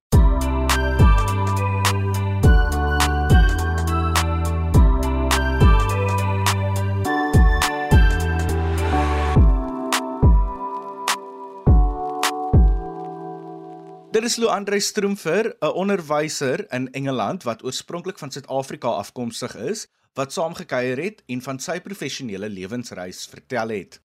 Dit 14.17 14.25
is 14.25 14.37
Lou 14.37 14.49
Andre 14.49 14.81
Stroomfer, 14.81 15.57
'n 15.61 15.67
onderwyser 15.67 16.73
in 16.73 16.93
Engeland 16.93 17.43
wat 17.43 17.65
oorspronklik 17.65 18.19
van 18.19 18.31
Suid-Afrika 18.31 18.89
afkomstig 18.89 19.57
is, 19.57 19.87
wat 20.15 20.33
saamgekyer 20.33 21.03
het 21.03 21.23
en 21.27 21.43
van 21.43 21.59
sy 21.59 21.81
professionele 21.81 22.49
lewensreis 22.49 23.27
vertel 23.27 23.69
het. 23.69 24.01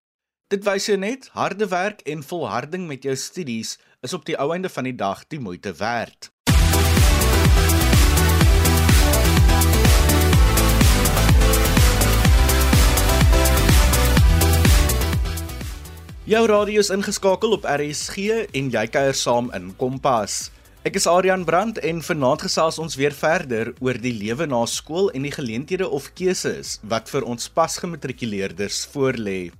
Dit 0.51 0.65
wys 0.67 0.84
jou 0.84 0.98
net 1.00 1.29
harde 1.31 1.63
werk 1.72 2.01
en 2.12 2.25
volharding 2.27 2.84
met 2.84 3.05
jou 3.08 3.13
studies 3.15 3.77
is 4.03 4.12
op 4.12 4.25
die 4.27 4.34
ou 4.36 4.50
einde 4.51 4.67
van 4.67 4.84
die 4.84 4.96
dag 5.00 5.22
die 5.31 5.39
moeite 5.39 5.72
werd. 5.79 6.27
Jou 16.27 16.43
radio 16.51 16.84
is 16.84 16.91
ingeskakel 16.91 17.55
op 17.55 17.63
RSG 17.63 18.51
en 18.51 18.74
jy 18.75 18.84
kuier 18.91 19.15
saam 19.15 19.48
in 19.55 19.72
Kompas. 19.79 20.50
Ek 20.84 21.00
is 21.00 21.08
Adrian 21.08 21.48
Brandt 21.48 21.79
en 21.79 22.03
vanaand 22.03 22.43
gesels 22.50 22.81
ons 22.84 23.00
weer 23.00 23.15
verder 23.15 23.72
oor 23.79 23.96
die 23.96 24.17
lewe 24.20 24.51
na 24.51 24.65
skool 24.67 25.13
en 25.15 25.24
die 25.24 25.31
geleenthede 25.31 25.88
of 25.88 26.12
keuses 26.12 26.81
wat 26.84 27.08
vir 27.08 27.24
ons 27.24 27.48
pasgematrikuleerders 27.55 28.84
voorlê. 28.91 29.53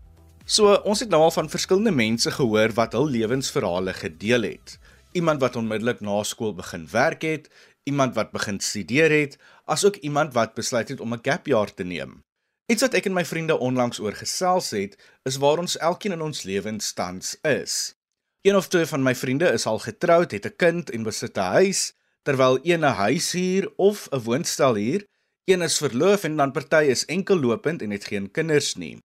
So, 0.52 0.74
ons 0.84 1.00
het 1.00 1.08
nou 1.08 1.22
al 1.24 1.32
van 1.32 1.48
verskillende 1.48 1.94
mense 1.96 2.32
gehoor 2.36 2.74
wat 2.76 2.96
hul 2.98 3.06
lewensverhale 3.08 3.94
gedeel 3.96 4.44
het. 4.50 4.74
Iemand 5.16 5.40
wat 5.40 5.56
onmiddellik 5.56 6.02
na 6.04 6.18
skool 6.28 6.52
begin 6.58 6.84
werk 6.92 7.22
het, 7.24 7.46
iemand 7.88 8.18
wat 8.18 8.34
begin 8.36 8.60
studeer 8.60 9.14
het, 9.16 9.38
asook 9.72 10.02
iemand 10.04 10.34
wat 10.36 10.52
besluit 10.58 10.90
het 10.92 11.00
om 11.00 11.14
'n 11.14 11.24
gapjaar 11.24 11.74
te 11.74 11.84
neem. 11.84 12.20
Iets 12.68 12.82
wat 12.82 12.94
ek 12.94 13.06
en 13.06 13.14
my 13.14 13.24
vriende 13.26 13.58
onlangs 13.60 14.00
oor 14.00 14.12
gesels 14.12 14.70
het, 14.70 14.98
is 15.24 15.38
waar 15.38 15.58
ons 15.58 15.78
elkeen 15.78 16.12
in 16.12 16.22
ons 16.22 16.44
lewenstans 16.44 17.38
is. 17.42 17.96
Een 18.42 18.56
of 18.56 18.68
twee 18.68 18.86
van 18.86 19.04
my 19.04 19.16
vriende 19.16 19.48
is 19.52 19.66
al 19.66 19.80
getroud, 19.80 20.32
het 20.32 20.46
'n 20.46 20.56
kind 20.56 20.90
en 20.90 21.04
besit 21.04 21.38
'n 21.38 21.52
huis, 21.56 21.94
terwyl 22.24 22.60
een 22.64 22.84
'n 22.84 22.96
huis 23.00 23.32
huur 23.32 23.72
of 23.76 24.08
'n 24.12 24.20
woonstel 24.20 24.76
huur. 24.76 25.08
Een 25.46 25.62
is 25.62 25.78
verloof 25.78 26.24
en 26.24 26.36
dan 26.36 26.52
party 26.52 26.84
is 26.88 27.06
enkel 27.06 27.40
lopend 27.40 27.82
en 27.82 27.92
het 27.92 28.06
geen 28.06 28.32
kinders 28.32 28.76
nie. 28.76 29.00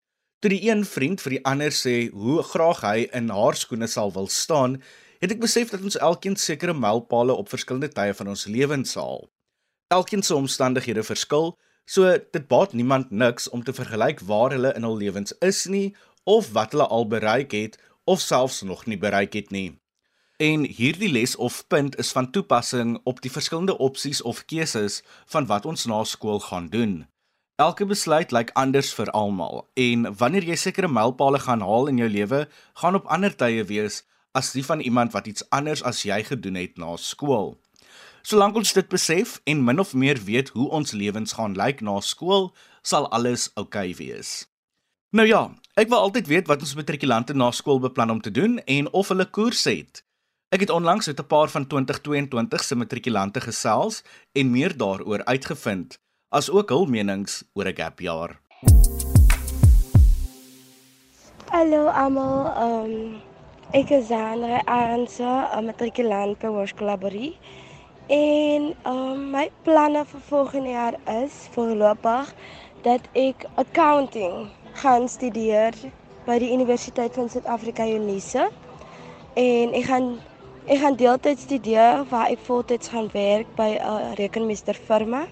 Toe 0.47 0.55
die 0.55 0.71
een 0.71 0.85
vriend 0.87 1.19
vir 1.19 1.33
die 1.35 1.45
ander 1.51 1.73
sê 1.75 1.93
hoe 2.15 2.37
graag 2.47 2.85
hy 2.87 3.09
in 3.19 3.33
haar 3.35 3.57
skoene 3.59 3.89
sal 3.91 4.13
wil 4.15 4.29
staan, 4.31 4.77
het 5.19 5.33
ek 5.35 5.41
besef 5.43 5.73
dat 5.73 5.83
ons 5.83 5.97
elkeen 5.99 6.37
sekere 6.39 6.71
mylpale 6.71 7.35
op 7.35 7.51
verskillende 7.51 7.89
tye 7.91 8.15
van 8.15 8.31
ons 8.31 8.45
lewens 8.47 8.95
haal. 8.95 9.25
Elkeen 9.91 10.23
se 10.23 10.37
omstandighede 10.39 11.03
verskil, 11.03 11.57
So 11.91 12.13
dit 12.19 12.47
baat 12.47 12.77
niemand 12.79 13.11
niks 13.11 13.49
om 13.51 13.65
te 13.67 13.75
vergelyk 13.75 14.23
waar 14.31 14.55
hulle 14.55 14.71
in 14.79 14.87
hul 14.87 14.95
lewens 15.03 15.35
is 15.43 15.65
nie 15.67 15.97
of 16.23 16.53
wat 16.55 16.79
hulle 16.79 16.87
al 16.87 17.09
bereik 17.11 17.51
het 17.51 17.75
of 18.07 18.23
selfs 18.23 18.63
nog 18.63 18.87
nie 18.87 18.99
bereik 19.03 19.35
het 19.35 19.51
nie. 19.51 19.81
En 20.39 20.63
hierdie 20.63 21.11
les 21.11 21.35
of 21.37 21.67
punt 21.67 21.99
is 21.99 22.15
van 22.15 22.31
toepassing 22.31 23.01
op 23.03 23.19
die 23.27 23.35
verskillende 23.35 23.79
opsies 23.79 24.23
of 24.23 24.47
keuses 24.47 25.03
van 25.27 25.51
wat 25.51 25.67
ons 25.67 25.91
na 25.91 26.05
skool 26.05 26.39
gaan 26.39 26.71
doen. 26.71 27.07
Elke 27.57 27.87
besluit 27.89 28.35
lyk 28.37 28.51
anders 28.53 28.91
vir 28.93 29.09
almal 29.17 29.63
en 29.81 30.03
wanneer 30.21 30.45
jy 30.45 30.57
sekere 30.61 30.91
mylpale 30.93 31.39
gaan 31.41 31.63
haal 31.65 31.87
in 31.89 32.03
jou 32.03 32.09
lewe, 32.13 32.43
gaan 32.83 32.99
op 32.99 33.07
ander 33.09 33.33
tye 33.33 33.63
wees 33.65 34.03
as 34.37 34.51
die 34.53 34.65
van 34.65 34.83
iemand 34.85 35.15
wat 35.17 35.31
iets 35.31 35.47
anders 35.57 35.81
as 35.81 36.03
jy 36.05 36.19
gedoen 36.29 36.61
het 36.61 36.77
na 36.77 36.99
skool. 37.01 37.55
Solank 38.29 38.61
ons 38.61 38.77
dit 38.77 38.93
besef 38.93 39.39
en 39.49 39.65
min 39.65 39.81
of 39.81 39.95
meer 39.97 40.21
weet 40.29 40.53
hoe 40.53 40.69
ons 40.69 40.93
lewens 40.93 41.33
gaan 41.41 41.57
lyk 41.57 41.81
na 41.81 41.97
skool, 42.05 42.51
sal 42.85 43.09
alles 43.09 43.49
oukei 43.55 43.89
okay 43.95 43.99
wees. 44.05 44.37
Nou 45.17 45.25
ja, 45.25 45.47
ek 45.81 45.89
wil 45.89 46.05
altyd 46.11 46.29
weet 46.29 46.53
wat 46.53 46.61
ons 46.61 46.77
matrikulante 46.77 47.33
na 47.33 47.49
skool 47.57 47.81
beplan 47.81 48.19
om 48.19 48.21
te 48.21 48.31
doen 48.31 48.61
en 48.69 48.93
of 48.93 49.09
hulle 49.09 49.31
koers 49.33 49.65
het. 49.65 50.05
Ek 50.53 50.61
het 50.61 50.71
onlangs 50.71 51.09
met 51.09 51.21
'n 51.25 51.33
paar 51.33 51.49
van 51.49 51.65
2022 51.67 52.65
se 52.65 52.77
matrikulante 52.77 53.41
gesels 53.41 54.03
en 54.37 54.51
meer 54.51 54.77
daaroor 54.77 55.25
uitgevind, 55.25 55.97
asook 56.37 56.69
hul 56.75 56.85
menings 56.85 57.45
oor 57.57 57.69
'n 57.69 57.77
gap 57.77 58.01
jaar. 58.05 58.31
Hallo 61.49 61.87
almal, 61.89 62.41
um, 62.67 63.23
ek 63.73 63.91
is 63.91 64.11
Andre 64.11 64.61
Arnse, 64.67 65.31
'n 65.57 65.65
matrikulant 65.65 66.39
by 66.39 66.47
Hoërskool 66.47 67.33
En 68.09 68.75
um, 68.85 69.31
my 69.31 69.51
planne 69.63 70.05
vir 70.05 70.21
volgende 70.29 70.71
jaar 70.71 70.95
is 71.23 71.49
voorlopig 71.55 72.35
dat 72.83 73.01
ek 73.15 73.47
accounting 73.55 74.51
gaan 74.83 75.09
studeer 75.09 75.75
by 76.27 76.39
die 76.39 76.53
Universiteit 76.53 77.15
van 77.15 77.29
Suid-Afrika 77.29 77.87
Unisa. 77.87 78.51
En 79.35 79.73
ek 79.73 79.85
gaan 79.85 80.21
ek 80.67 80.79
gaan 80.79 80.97
deeltyd 80.97 81.39
studeer 81.39 82.05
waar 82.11 82.29
ek 82.31 82.39
voltyds 82.39 82.89
gaan 82.89 83.09
werk 83.13 83.47
by 83.57 83.79
'n 83.81 84.15
rekenmeesterfirma. 84.15 85.27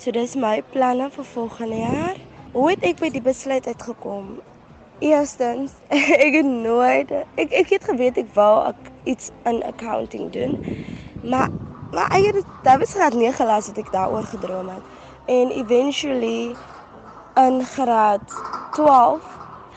So 0.00 0.10
dis 0.16 0.32
my 0.32 0.62
planne 0.72 1.10
vir 1.12 1.24
volgende 1.28 1.76
jaar. 1.76 2.20
Hoe 2.54 2.70
het 2.70 2.84
ek 2.88 3.02
by 3.02 3.10
die 3.12 3.20
besluit 3.20 3.66
uitgekom? 3.68 4.38
Eerstens, 5.04 5.74
ek 6.24 6.38
het 6.38 6.48
nooit 6.48 7.12
ek 7.36 7.52
ek 7.52 7.74
het 7.76 7.84
geweet 7.84 8.20
ek 8.22 8.30
wou 8.32 8.72
iets 9.04 9.28
in 9.44 9.60
accounting 9.68 10.32
doen. 10.32 10.56
Maar 11.20 11.52
Maar 11.92 12.06
ek 12.14 12.24
het 12.24 12.34
dit 12.62 12.78
was 12.78 12.92
graad 12.94 13.14
9 13.18 13.46
las 13.46 13.66
het 13.66 13.78
ek 13.78 13.92
daaroor 13.92 14.22
gedroom 14.22 14.68
het. 14.68 14.84
En 15.26 15.50
eventually 15.50 16.54
in 17.34 17.64
graad 17.64 18.22
12 18.72 19.24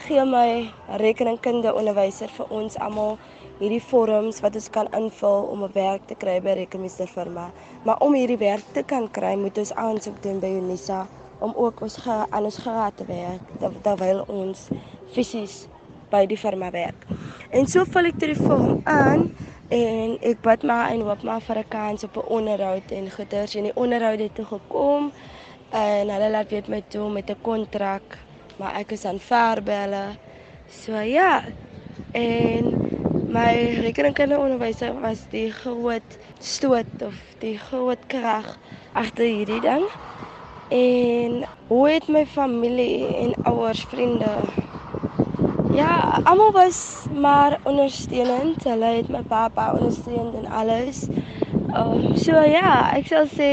gee 0.06 0.26
my 0.26 0.72
rekeningkunde 1.02 1.74
onderwyser 1.74 2.30
vir 2.38 2.52
ons 2.54 2.78
almal 2.78 3.18
hierdie 3.60 3.82
vorms 3.82 4.39
wat 4.42 4.56
ons 4.56 4.70
kan 4.70 4.88
invul 4.98 5.50
om 5.54 5.63
'n 5.63 5.74
werk 5.74 6.08
te 6.08 6.16
kry 6.16 6.42
by 6.42 6.54
rekenmeesterfirma. 6.62 7.52
Maar 7.86 7.98
om 8.00 8.13
hierdie 8.13 8.38
werk 8.38 8.66
te 8.74 8.84
kan 8.84 9.12
kry, 9.12 9.36
moet 9.36 9.58
ons 9.58 9.74
aansoek 9.74 10.24
doen 10.24 10.39
by 10.39 10.48
Unisa 10.48 11.08
om 11.39 11.54
ook 11.56 11.82
ons 11.82 11.98
aan 12.08 12.44
ons 12.44 12.58
graad 12.58 12.98
te 12.98 13.06
werk 13.06 13.42
terwyl 13.82 14.24
ons 14.28 14.68
fisies 15.12 15.68
by 16.10 16.26
die 16.26 16.38
firma 16.38 16.72
werk. 16.72 17.06
En 17.50 17.68
so 17.68 17.86
vul 17.86 18.06
ek 18.06 18.20
die 18.20 18.36
vorm 18.36 18.82
aan 18.84 19.36
en 19.74 20.18
ek 20.22 20.42
bid 20.46 20.63
maar 20.63 20.92
en 20.92 21.02
hoop 21.08 21.24
maar 21.24 21.42
vir 21.42 21.58
'n 21.60 21.70
kans 21.70 22.04
op 22.04 22.18
'n 22.18 22.30
onderhoud 22.38 22.92
en 22.92 23.12
goeders 23.12 23.56
en 23.56 23.63
die 23.63 23.76
onderhoud 23.76 24.20
het 24.20 24.36
toe 24.36 24.46
gekom 24.46 25.12
en 25.72 26.10
hulle 26.10 26.30
laat 26.30 26.50
weet 26.50 26.68
my 26.68 26.82
toe 26.88 27.10
met 27.10 27.30
'n 27.30 27.42
kontrak 27.42 28.18
maar 28.60 28.76
ek 28.76 28.92
is 28.92 29.06
aan 29.06 29.20
verbelle 29.20 30.06
so 30.70 31.00
ja 31.00 31.44
en 32.12 32.66
my 33.38 33.54
rekeningkunde 33.86 34.38
onderwyser 34.43 34.93
was 35.06 35.22
die 35.36 35.50
groot 35.62 36.17
stoot 36.52 36.91
of 37.10 37.17
die 37.43 37.58
groot 37.67 38.06
krag 38.13 38.50
agter 39.04 39.26
hierdie 39.30 39.62
ding 39.67 39.86
en 40.82 41.39
hoe 41.74 41.86
het 41.96 42.08
my 42.17 42.26
familie 42.38 43.15
en 43.24 43.36
ouers 43.54 43.84
vriende 43.93 44.34
Ja, 45.69 46.19
almal 46.24 46.52
was 46.52 47.08
maar 47.12 47.60
ondersteunend. 47.63 48.63
Hulle 48.63 48.86
het 48.86 49.08
my 49.08 49.24
pappa 49.24 49.74
ondersteun 49.76 50.34
en 50.36 50.48
alles. 50.50 51.08
Ehm 51.67 51.91
um, 52.12 52.15
so 52.15 52.32
ja, 52.43 52.91
ek 52.98 53.08
sal 53.10 53.28
sê 53.38 53.50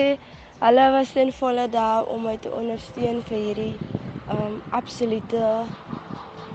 hulle 0.61 0.87
was 0.97 1.13
ten 1.17 1.33
volle 1.33 1.69
daar 1.69 2.05
om 2.05 2.23
my 2.29 2.37
te 2.39 2.53
ondersteun 2.53 3.23
vir 3.29 3.39
hierdie 3.45 3.77
ehm 4.27 4.47
um, 4.47 4.57
absolute 4.81 5.45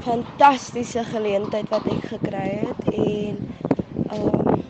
fantastiese 0.06 1.04
geleentheid 1.14 1.70
wat 1.74 1.88
ek 1.96 2.04
gekry 2.14 2.48
het 2.68 2.86
en 2.94 3.42
um, 4.14 4.62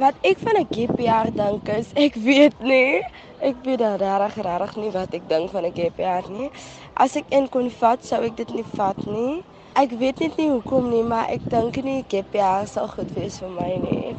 wat 0.00 0.16
ek 0.30 0.38
van 0.44 0.56
'n 0.60 0.68
gap 0.76 0.98
jaar 0.98 1.30
dink 1.34 1.68
is 1.68 1.92
ek 2.06 2.14
weet 2.28 2.56
nie. 2.60 3.02
Ek 3.38 3.56
weet 3.66 3.80
regtig 3.80 4.36
regtig 4.46 4.76
nie 4.82 4.90
wat 4.98 5.14
ek 5.18 5.28
dink 5.28 5.50
van 5.54 5.64
'n 5.68 5.74
gap 5.80 5.98
jaar 5.98 6.26
nie. 6.30 6.50
As 6.94 7.16
ek 7.20 7.26
een 7.30 7.48
kon 7.48 7.70
vat 7.70 8.04
sou 8.04 8.22
ek 8.28 8.36
dit 8.36 8.50
nie 8.54 8.66
vat 8.76 9.00
nie. 9.06 9.44
Ek 9.74 9.90
weet 10.02 10.18
net 10.20 10.36
nie 10.38 10.50
hoekom 10.50 10.90
nie 10.90 11.02
maar 11.02 11.28
ek 11.36 11.42
dink 11.50 11.76
nie 11.84 12.04
gap 12.08 12.32
jaar 12.34 12.66
sal 12.68 12.88
goed 12.88 13.12
wees 13.18 13.38
vir 13.42 13.50
my 13.50 13.72
nie. 13.86 14.16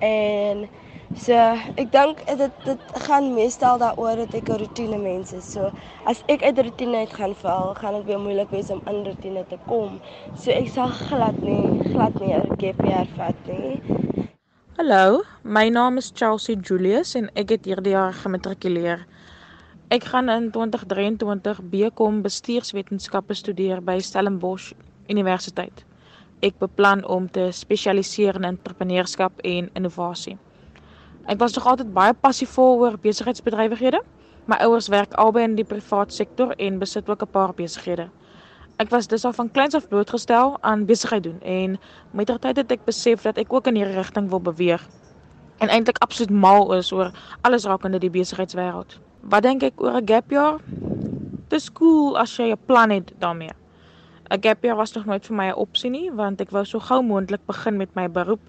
En 0.00 0.68
So 1.16 1.32
ek 1.80 1.88
dink 1.94 2.18
dit 2.28 2.56
dit 2.66 2.82
gaan 3.06 3.30
meestal 3.32 3.78
daaroor 3.80 4.18
dat 4.20 4.34
ek 4.36 4.50
'n 4.52 4.58
rotine 4.60 4.98
mens 5.00 5.32
is. 5.32 5.46
So 5.52 5.72
as 6.04 6.22
ek 6.28 6.42
uit 6.42 6.58
rotine 6.58 6.96
uit 6.96 7.12
gaan 7.12 7.34
val, 7.34 7.74
gaan 7.74 7.94
dit 7.94 8.04
weer 8.04 8.20
moeilik 8.20 8.50
wees 8.50 8.70
om 8.70 8.82
in 8.86 9.04
rotine 9.04 9.44
te 9.48 9.58
kom. 9.66 10.00
So 10.36 10.50
ek 10.50 10.68
sal 10.68 10.88
glad 10.88 11.40
nie 11.40 11.80
glad 11.92 12.20
nie 12.20 12.34
'n 12.34 12.56
year 12.60 13.08
vat 13.16 13.34
nie. 13.46 13.80
Hallo, 14.76 15.22
my 15.42 15.68
naam 15.68 15.96
is 15.96 16.12
Chelsea 16.14 16.56
Julius 16.60 17.14
en 17.14 17.30
ek 17.34 17.48
het 17.48 17.64
hierdie 17.64 17.96
jaar 17.96 18.12
gematrikuleer. 18.12 19.06
Ek 19.88 20.04
gaan 20.04 20.28
in 20.28 20.50
2023 20.50 21.62
BCom 21.62 22.22
Bestuurswetenskappe 22.22 23.34
studeer 23.34 23.80
by 23.80 23.98
Stellenbosch 23.98 24.74
Universiteit. 25.08 25.84
Ek 26.42 26.58
beplan 26.58 27.06
om 27.06 27.30
te 27.30 27.48
spesialiseer 27.52 28.34
in 28.34 28.44
entrepreneurskap 28.44 29.32
en 29.42 29.70
innovasie. 29.72 30.36
Ek 31.26 31.38
was 31.38 31.54
nog 31.54 31.66
altyd 31.66 31.88
baie 31.90 32.14
passievol 32.14 32.76
oor 32.78 32.94
besigheidsbedrywighede. 33.02 33.98
My 34.46 34.60
ouers 34.62 34.86
werk 34.88 35.14
albei 35.18 35.42
in 35.42 35.56
die 35.58 35.64
private 35.66 36.14
sektor 36.14 36.52
en 36.62 36.78
besit 36.78 37.08
ook 37.10 37.22
'n 37.22 37.30
paar 37.30 37.54
besighede. 37.54 38.08
Ek 38.76 38.90
was 38.90 39.06
dus 39.06 39.24
al 39.24 39.32
van 39.32 39.50
kleins 39.50 39.74
af 39.74 39.88
blootgestel 39.88 40.58
aan 40.60 40.84
besigheid 40.84 41.22
doen 41.22 41.40
en 41.40 41.78
met 42.10 42.26
die 42.26 42.38
tyd 42.38 42.56
het 42.56 42.70
ek 42.70 42.84
besef 42.84 43.22
dat 43.22 43.38
ek 43.38 43.52
ook 43.52 43.66
in 43.66 43.74
hierdie 43.74 43.94
rigting 43.94 44.28
wil 44.28 44.40
beweeg 44.40 44.88
en 45.58 45.68
eintlik 45.68 45.98
absoluut 45.98 46.30
mal 46.30 46.74
is 46.74 46.92
oor 46.92 47.10
alles 47.40 47.64
rakende 47.64 47.98
die 47.98 48.10
besigheidswêreld. 48.10 48.98
Wat 49.20 49.42
dink 49.42 49.62
ek 49.62 49.80
oor 49.80 49.96
'n 49.96 50.06
gap 50.06 50.30
year? 50.30 50.60
Dis 51.48 51.72
cool 51.72 52.18
as 52.18 52.36
jy 52.36 52.52
'n 52.52 52.58
plan 52.66 52.90
het 52.90 53.12
daarmee. 53.18 53.52
'n 54.30 54.42
Gap 54.42 54.62
year 54.62 54.76
was 54.76 54.92
nog 54.92 55.04
nooit 55.04 55.26
vir 55.26 55.36
my 55.36 55.48
'n 55.48 55.54
opsie 55.54 55.90
nie 55.90 56.10
want 56.10 56.40
ek 56.40 56.50
wou 56.50 56.64
so 56.64 56.78
gou 56.78 57.02
moontlik 57.02 57.46
begin 57.46 57.76
met 57.76 57.94
my 57.94 58.08
beroep 58.08 58.40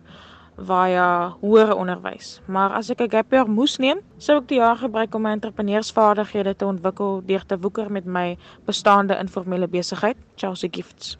via 0.57 1.35
hoër 1.41 1.75
onderwys. 1.75 2.41
Maar 2.45 2.71
as 2.71 2.89
ek 2.89 3.01
'n 3.01 3.09
gap 3.09 3.31
year 3.31 3.49
moes 3.49 3.77
neem, 3.77 3.99
sou 4.17 4.37
ek 4.37 4.47
die 4.47 4.57
jaar 4.57 4.77
gebruik 4.77 5.15
om 5.15 5.21
my 5.21 5.31
entrepreneursvaardighede 5.31 6.55
te 6.55 6.65
ontwikkel 6.65 7.21
deur 7.25 7.45
te 7.45 7.57
woeker 7.59 7.91
met 7.91 8.05
my 8.05 8.37
bestaande 8.65 9.17
informele 9.19 9.67
besigheid, 9.67 10.17
Chelsea 10.35 10.69
Gifts. 10.71 11.17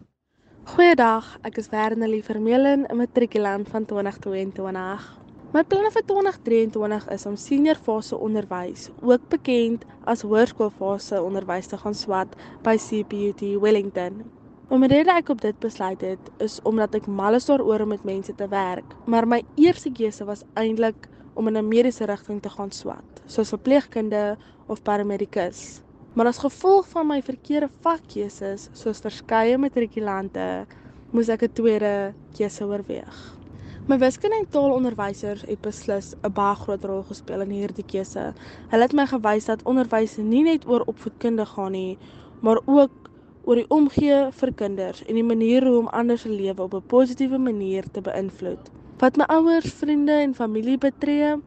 Goeiedag, 0.64 1.38
ek 1.44 1.58
is 1.58 1.70
Wernelie 1.70 2.24
Vermeulen, 2.24 2.86
'n 2.90 2.98
matrikulant 2.98 3.70
van 3.70 3.86
2022. 3.86 5.18
My 5.54 5.64
planne 5.64 5.92
vir 5.92 6.04
2023 6.04 7.08
is 7.16 7.26
om 7.26 7.36
senior 7.36 7.76
fase 7.76 8.18
onderwys, 8.18 8.90
ook 9.02 9.30
bekend 9.30 9.86
as 10.04 10.22
hoërskoolfase 10.22 11.22
onderwys 11.24 11.68
te 11.72 11.78
gaan 11.78 11.96
swat 11.96 12.36
by 12.64 12.76
CPUT 12.76 13.42
Wellington. 13.62 14.26
Om 14.68 14.84
rede 14.84 15.14
ek 15.16 15.30
op 15.32 15.40
dit 15.40 15.56
besluit 15.64 16.02
het 16.04 16.32
is 16.44 16.58
omdat 16.68 16.96
ek 16.98 17.06
mal 17.08 17.38
is 17.38 17.46
daaroor 17.48 17.86
om 17.86 17.94
met 17.94 18.02
mense 18.04 18.34
te 18.36 18.50
werk, 18.52 18.98
maar 19.08 19.24
my 19.24 19.38
eerste 19.56 19.88
keuse 19.96 20.26
was 20.28 20.42
eintlik 20.60 21.08
om 21.40 21.48
in 21.48 21.56
'n 21.56 21.68
mediese 21.68 22.04
rigting 22.06 22.42
te 22.42 22.50
gaan 22.50 22.72
swat, 22.72 23.22
soos 23.26 23.54
verpleegkunde 23.56 24.36
of 24.68 24.82
paramedikus. 24.84 25.80
Maar 26.16 26.26
as 26.26 26.44
gevolg 26.44 26.88
van 26.90 27.08
my 27.08 27.22
verkeerde 27.22 27.70
vakkeuses, 27.82 28.70
soos 28.74 29.00
verskeie 29.00 29.58
matrikulante, 29.58 30.68
moes 31.12 31.30
ek 31.30 31.44
'n 31.44 31.54
tweede 31.54 32.14
keuse 32.36 32.66
oorweeg. 32.66 33.38
My 33.88 33.98
wiskunde 33.98 34.36
en 34.36 34.50
taalonderwysers 34.50 35.46
het 35.48 35.62
beslis 35.62 36.14
'n 36.24 36.34
baie 36.34 36.56
groot 36.56 36.84
rol 36.84 37.04
gespeel 37.04 37.42
in 37.42 37.52
hierdie 37.52 37.86
keuse. 37.86 38.34
Hulle 38.70 38.84
het 38.84 38.94
my 38.94 39.08
gewys 39.08 39.46
dat 39.46 39.64
onderwys 39.64 40.18
nie 40.18 40.44
net 40.44 40.68
oor 40.68 40.84
opvoedkunde 40.86 41.46
gaan 41.46 41.72
nie, 41.72 41.98
maar 42.42 42.60
ook 42.66 43.07
oor 43.48 43.62
die 43.62 43.70
omgee 43.72 44.16
vir 44.36 44.52
kinders 44.60 45.04
en 45.08 45.16
die 45.16 45.24
manier 45.24 45.64
hoe 45.64 45.78
om 45.80 45.88
ander 45.96 46.20
se 46.20 46.30
lewe 46.30 46.64
op 46.64 46.74
'n 46.74 46.88
positiewe 46.88 47.38
manier 47.40 47.86
te 47.92 48.02
beïnvloed. 48.02 48.72
Wat 49.00 49.18
my 49.18 49.24
ouers, 49.30 49.74
vriende 49.74 50.12
en 50.12 50.34
familie 50.36 50.78
betree, 50.78 51.38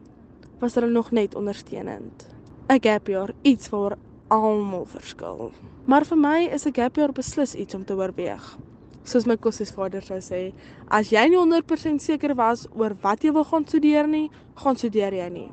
was 0.59 0.75
hulle 0.75 0.89
nog 0.89 1.11
net 1.11 1.35
ondersteunend. 1.35 2.27
'n 2.69 2.79
Gap 2.81 3.07
year, 3.07 3.33
iets 3.41 3.67
vir 3.67 3.97
almal 4.27 4.85
verskil. 4.85 5.51
Maar 5.85 6.05
vir 6.05 6.17
my 6.17 6.49
is 6.53 6.65
'n 6.65 6.73
gap 6.73 6.95
year 6.95 7.11
beslis 7.11 7.55
iets 7.55 7.75
om 7.75 7.85
te 7.85 7.93
oorweeg. 7.93 8.57
Soos 9.03 9.25
my 9.25 9.35
kosesvader 9.37 10.01
sou 10.01 10.19
sê, 10.19 10.53
as 10.87 11.09
jy 11.09 11.27
nie 11.27 11.37
100% 11.37 12.01
seker 12.01 12.35
was 12.35 12.67
oor 12.73 12.95
wat 13.01 13.23
jy 13.23 13.31
wil 13.31 13.43
gaan 13.43 13.67
studeer 13.67 14.07
nie, 14.07 14.29
gaan 14.55 14.75
studeer 14.75 15.13
jy 15.13 15.29
nie. 15.29 15.51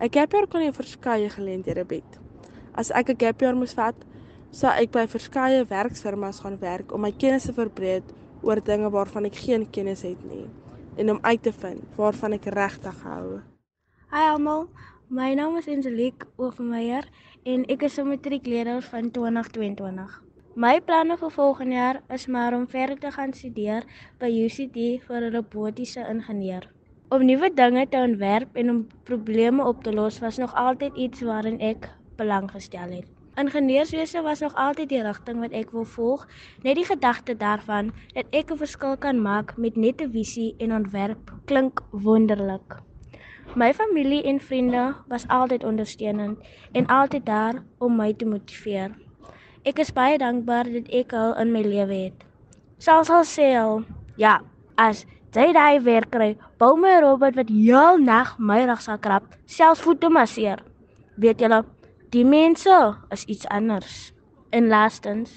'n 0.00 0.08
Gap 0.10 0.32
year 0.32 0.46
kan 0.46 0.62
jou 0.62 0.72
verskeie 0.72 1.28
geleenthede 1.30 1.84
bied. 1.84 2.18
As 2.74 2.90
ek 2.90 3.08
'n 3.10 3.16
gap 3.18 3.40
year 3.40 3.56
moes 3.56 3.74
vat, 3.74 3.94
sou 4.50 4.70
ek 4.74 4.90
by 4.90 5.04
verskeie 5.06 5.62
werksfirmas 5.70 6.40
gaan 6.42 6.56
werk 6.58 6.90
om 6.92 7.04
my 7.06 7.12
kennis 7.14 7.46
te 7.46 7.52
verbreek 7.54 8.08
oor 8.42 8.58
dinge 8.66 8.88
waarvan 8.90 9.28
ek 9.28 9.36
geen 9.44 9.66
kennis 9.70 10.02
het 10.02 10.22
nie 10.26 10.46
en 10.98 11.10
om 11.14 11.20
uit 11.22 11.42
te 11.42 11.52
vind 11.52 11.84
waarvan 11.96 12.34
ek 12.34 12.48
regtig 12.54 12.96
hou. 13.06 13.40
Hi 14.10 14.24
almal, 14.32 14.66
my 15.08 15.28
naam 15.38 15.54
is 15.60 15.68
Angelique 15.70 16.26
Oofmeyer 16.36 17.06
en 17.46 17.62
ek 17.70 17.86
is 17.86 17.98
'n 17.98 18.08
matriekleerder 18.08 18.82
van 18.82 19.10
2022. 19.10 20.18
My 20.56 20.80
planne 20.80 21.16
vir 21.16 21.30
volgende 21.30 21.74
jaar 21.74 22.02
is 22.08 22.26
maar 22.26 22.54
om 22.54 22.66
verder 22.66 22.98
te 22.98 23.10
gaan 23.10 23.32
studeer 23.32 23.86
by 24.18 24.26
UCT 24.26 24.98
vir 25.06 25.20
'n 25.22 25.32
robotiese 25.32 26.02
ingenieur. 26.10 26.68
Om 27.08 27.24
nuwe 27.24 27.54
dinge 27.54 27.88
te 27.88 27.96
ontwerp 27.96 28.56
en 28.56 28.70
om 28.70 28.86
probleme 29.04 29.64
op 29.64 29.84
te 29.84 29.92
los 29.92 30.18
was 30.18 30.38
nog 30.38 30.54
altyd 30.54 30.96
iets 30.96 31.22
waarin 31.22 31.60
ek 31.60 31.88
belang 32.16 32.50
gestel 32.50 32.90
het. 32.90 33.19
Ingenieurswese 33.40 34.22
was 34.22 34.40
nog 34.40 34.54
altyd 34.54 34.88
die 34.88 35.02
rigting 35.02 35.40
wat 35.40 35.54
ek 35.56 35.70
wil 35.72 35.86
volg. 35.88 36.26
Net 36.62 36.76
die 36.76 36.84
gedagte 36.84 37.36
daarvan 37.40 37.88
dat 38.12 38.28
ek 38.36 38.52
'n 38.52 38.60
verskil 38.60 38.96
kan 38.96 39.22
maak 39.22 39.56
met 39.56 39.76
net 39.76 40.02
'n 40.02 40.12
visie 40.12 40.54
en 40.58 40.74
ontwerp 40.76 41.32
klink 41.46 41.80
wonderlik. 41.90 42.76
My 43.54 43.72
familie 43.74 44.22
en 44.22 44.40
vriende 44.40 44.94
was 45.08 45.28
altyd 45.28 45.64
ondersteunend 45.64 46.38
en 46.72 46.86
altyd 46.86 47.26
daar 47.26 47.62
om 47.78 47.96
my 47.96 48.12
te 48.14 48.24
motiveer. 48.24 48.90
Ek 49.64 49.78
is 49.78 49.92
baie 49.92 50.18
dankbaar 50.18 50.70
dat 50.72 50.86
ek 50.88 51.12
al 51.12 51.34
in 51.40 51.52
my 51.52 51.62
lewe 51.62 51.94
het. 51.94 52.24
Sal 52.78 53.04
sal 53.04 53.24
sê 53.24 53.56
al, 53.58 53.82
ja, 54.16 54.40
as 54.76 55.06
jy 55.34 55.52
daai 55.52 55.80
werk 55.80 56.10
kry, 56.10 56.36
bou 56.58 56.76
my 56.76 57.00
robot 57.00 57.34
wat 57.34 57.48
heel 57.48 57.98
nag 57.98 58.38
my 58.38 58.64
rug 58.64 58.80
sal 58.80 58.98
krap, 58.98 59.24
selfs 59.46 59.80
voete 59.80 60.08
masseer. 60.08 60.62
Weet 61.16 61.40
julle, 61.40 61.64
Die 62.10 62.24
mense 62.24 62.96
is 63.14 63.24
iets 63.24 63.46
anders. 63.46 64.12
En 64.50 64.66
laastens 64.66 65.36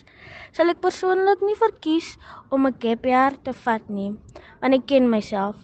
sal 0.57 0.71
ek 0.71 0.79
persoonlik 0.81 1.43
nie 1.45 1.57
verkies 1.59 2.15
om 2.49 2.65
'n 2.65 2.79
gap 2.81 3.05
year 3.05 3.35
te 3.45 3.53
vat 3.65 3.85
nie, 3.89 4.13
want 4.61 4.73
ek 4.73 4.87
ken 4.89 5.09
myself. 5.09 5.55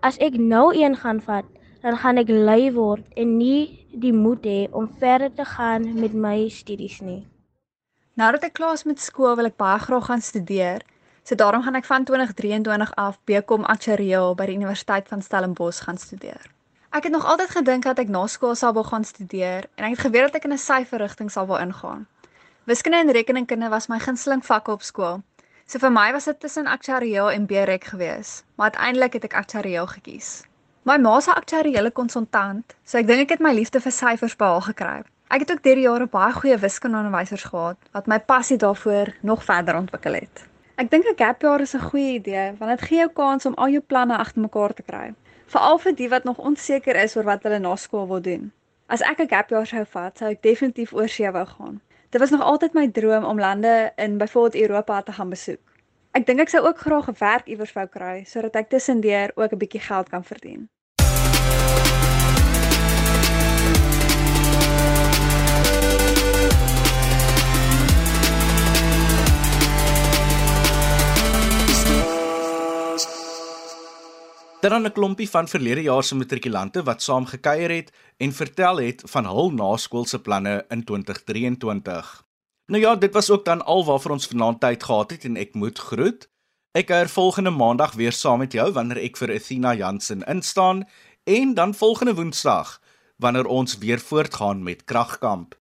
As 0.00 0.16
ek 0.18 0.40
nou 0.40 0.72
een 0.72 0.96
gaan 0.96 1.20
vat, 1.20 1.44
dan 1.82 1.96
gaan 1.96 2.16
ek 2.16 2.28
lui 2.28 2.72
word 2.72 3.04
en 3.16 3.36
nie 3.36 3.84
die 3.92 4.12
moed 4.12 4.44
hê 4.44 4.72
om 4.72 4.88
verder 4.88 5.34
te 5.34 5.44
gaan 5.44 6.00
met 6.00 6.14
my 6.14 6.48
studies 6.48 7.00
nie. 7.00 7.28
Nadat 8.16 8.44
ek 8.44 8.56
klaar 8.56 8.72
is 8.72 8.84
met 8.84 9.00
skool, 9.00 9.36
wil 9.36 9.52
ek 9.52 9.60
baie 9.60 9.78
graag 9.78 10.06
gaan 10.06 10.20
studeer. 10.20 10.80
So 11.24 11.34
daarom 11.34 11.62
gaan 11.62 11.76
ek 11.76 11.84
van 11.84 12.04
2023 12.04 12.94
af 12.96 13.20
BCom 13.24 13.64
Aktuariël 13.64 14.34
by 14.34 14.46
die 14.46 14.56
Universiteit 14.56 15.08
van 15.08 15.20
Stellenbosch 15.20 15.84
gaan 15.84 15.98
studeer. 15.98 16.53
Ek 16.94 17.02
het 17.02 17.12
nog 17.12 17.24
altyd 17.26 17.50
gedink 17.50 17.82
dat 17.82 17.98
ek 17.98 18.10
na 18.14 18.20
skool 18.30 18.52
sou 18.54 18.68
wil 18.72 18.84
gaan 18.86 19.02
studeer 19.04 19.64
en 19.74 19.84
ek 19.86 19.96
het 19.96 20.02
geweet 20.04 20.28
dat 20.28 20.36
ek 20.38 20.44
in 20.46 20.52
'n 20.54 20.62
syferrigting 20.62 21.30
sal 21.30 21.46
wil 21.46 21.56
ingaan. 21.58 22.06
Wiskunde 22.70 22.98
en 22.98 23.10
rekenkunde 23.10 23.68
was 23.68 23.88
my 23.88 23.98
gunsteling 23.98 24.44
vakke 24.46 24.70
op 24.70 24.82
skool. 24.82 25.22
So 25.66 25.78
vir 25.78 25.90
my 25.90 26.12
was 26.12 26.24
dit 26.24 26.40
tussen 26.40 26.66
aktuariël 26.66 27.30
en 27.30 27.46
BREK 27.46 27.84
gewees, 27.84 28.44
maar 28.54 28.70
uiteindelik 28.70 29.12
het 29.12 29.24
ek 29.24 29.34
aktuariël 29.34 29.86
gekies. 29.86 30.44
My 30.82 30.96
ma 30.96 31.20
se 31.20 31.34
aktuariële 31.34 31.90
konsultant, 31.90 32.74
so 32.84 32.98
ek 32.98 33.06
dink 33.06 33.20
ek 33.20 33.30
het 33.30 33.40
my 33.40 33.52
liefde 33.52 33.80
vir 33.80 33.92
syfers 33.92 34.36
behaal 34.36 34.60
gekry. 34.60 35.02
Ek 35.28 35.40
het 35.40 35.50
ook 35.50 35.62
deur 35.62 35.74
die 35.74 35.88
jare 35.88 36.06
baie 36.06 36.32
goeie 36.32 36.58
wiskundeonderwysers 36.58 37.44
gehad 37.44 37.76
wat 37.90 38.06
my 38.06 38.20
passie 38.20 38.56
daarvoor 38.56 39.14
nog 39.20 39.44
verder 39.44 39.76
ontwikkel 39.76 40.14
het. 40.14 40.46
Ek 40.76 40.90
dink 40.90 41.04
'n 41.06 41.16
gap 41.16 41.42
year 41.42 41.60
is 41.60 41.74
'n 41.74 41.90
goeie 41.90 42.14
idee 42.14 42.54
want 42.58 42.78
dit 42.78 42.88
gee 42.88 42.98
jou 42.98 43.10
kans 43.10 43.46
om 43.46 43.54
al 43.54 43.68
jou 43.68 43.80
planne 43.80 44.16
agter 44.16 44.40
mekaar 44.40 44.74
te 44.74 44.82
kry 44.82 45.14
veral 45.46 45.78
vir 45.78 45.94
die 45.94 46.08
wat 46.08 46.24
nog 46.24 46.38
onseker 46.38 46.96
is 46.96 47.16
oor 47.16 47.24
wat 47.24 47.42
hulle 47.42 47.58
na 47.58 47.76
skool 47.76 48.06
wil 48.08 48.20
doen. 48.20 48.52
As 48.86 49.00
ek 49.00 49.20
'n 49.20 49.28
gap 49.28 49.50
year 49.50 49.66
sou 49.66 49.84
vat, 49.84 50.18
sou 50.18 50.30
ek 50.30 50.42
definitief 50.42 50.92
oor 50.92 51.08
see 51.08 51.30
wou 51.30 51.46
gaan. 51.46 51.80
Dit 52.10 52.20
was 52.20 52.30
nog 52.30 52.42
altyd 52.42 52.74
my 52.74 52.88
droom 52.88 53.24
om 53.24 53.38
lande 53.38 53.92
in 53.96 54.18
byvoorbeeld 54.18 54.62
Europa 54.62 55.02
te 55.02 55.12
gaan 55.12 55.30
besoek. 55.30 55.60
Ek 56.12 56.26
dink 56.26 56.40
ek 56.40 56.48
sou 56.48 56.62
ook 56.66 56.78
graag 56.78 57.08
'n 57.08 57.16
werk 57.18 57.46
iewers 57.46 57.72
wou 57.72 57.86
kry 57.86 58.24
sodat 58.24 58.56
ek 58.56 58.68
tussendeur 58.68 59.32
ook 59.34 59.52
'n 59.52 59.58
bietjie 59.58 59.80
geld 59.80 60.08
kan 60.08 60.24
verdien. 60.24 60.68
Dit 74.64 74.72
dan 74.72 74.86
'n 74.86 74.92
klompie 74.92 75.30
van 75.30 75.48
verlede 75.48 75.82
jaar 75.82 76.04
se 76.04 76.14
matrikulante 76.14 76.82
wat 76.82 77.02
saam 77.02 77.26
gekuier 77.26 77.70
het 77.70 77.92
en 78.16 78.32
vertel 78.32 78.76
het 78.76 79.02
van 79.04 79.24
hul 79.26 79.50
naskoolse 79.50 80.20
planne 80.20 80.64
in 80.68 80.84
2023. 80.84 82.24
Nou 82.66 82.82
ja, 82.82 82.96
dit 82.96 83.12
was 83.12 83.30
ook 83.30 83.44
dan 83.44 83.64
al 83.64 83.84
waarvoor 83.84 84.10
ons 84.10 84.26
vanaand 84.26 84.60
tyd 84.60 84.82
gehad 84.82 85.10
het 85.10 85.24
en 85.24 85.36
ek 85.36 85.54
moet 85.54 85.78
groet. 85.78 86.30
Ek 86.72 86.86
kuier 86.86 87.08
volgende 87.08 87.50
maandag 87.50 87.92
weer 87.92 88.12
saam 88.12 88.38
met 88.38 88.52
jou 88.52 88.72
wanneer 88.72 89.02
ek 89.04 89.16
vir 89.16 89.34
Athena 89.34 89.74
Jansen 89.74 90.22
instaan 90.22 90.88
en 91.24 91.54
dan 91.54 91.74
volgende 91.74 92.14
woensdag 92.14 92.80
wanneer 93.16 93.46
ons 93.46 93.78
weer 93.78 94.00
voortgaan 94.00 94.62
met 94.62 94.84
Kragkamp. 94.84 95.54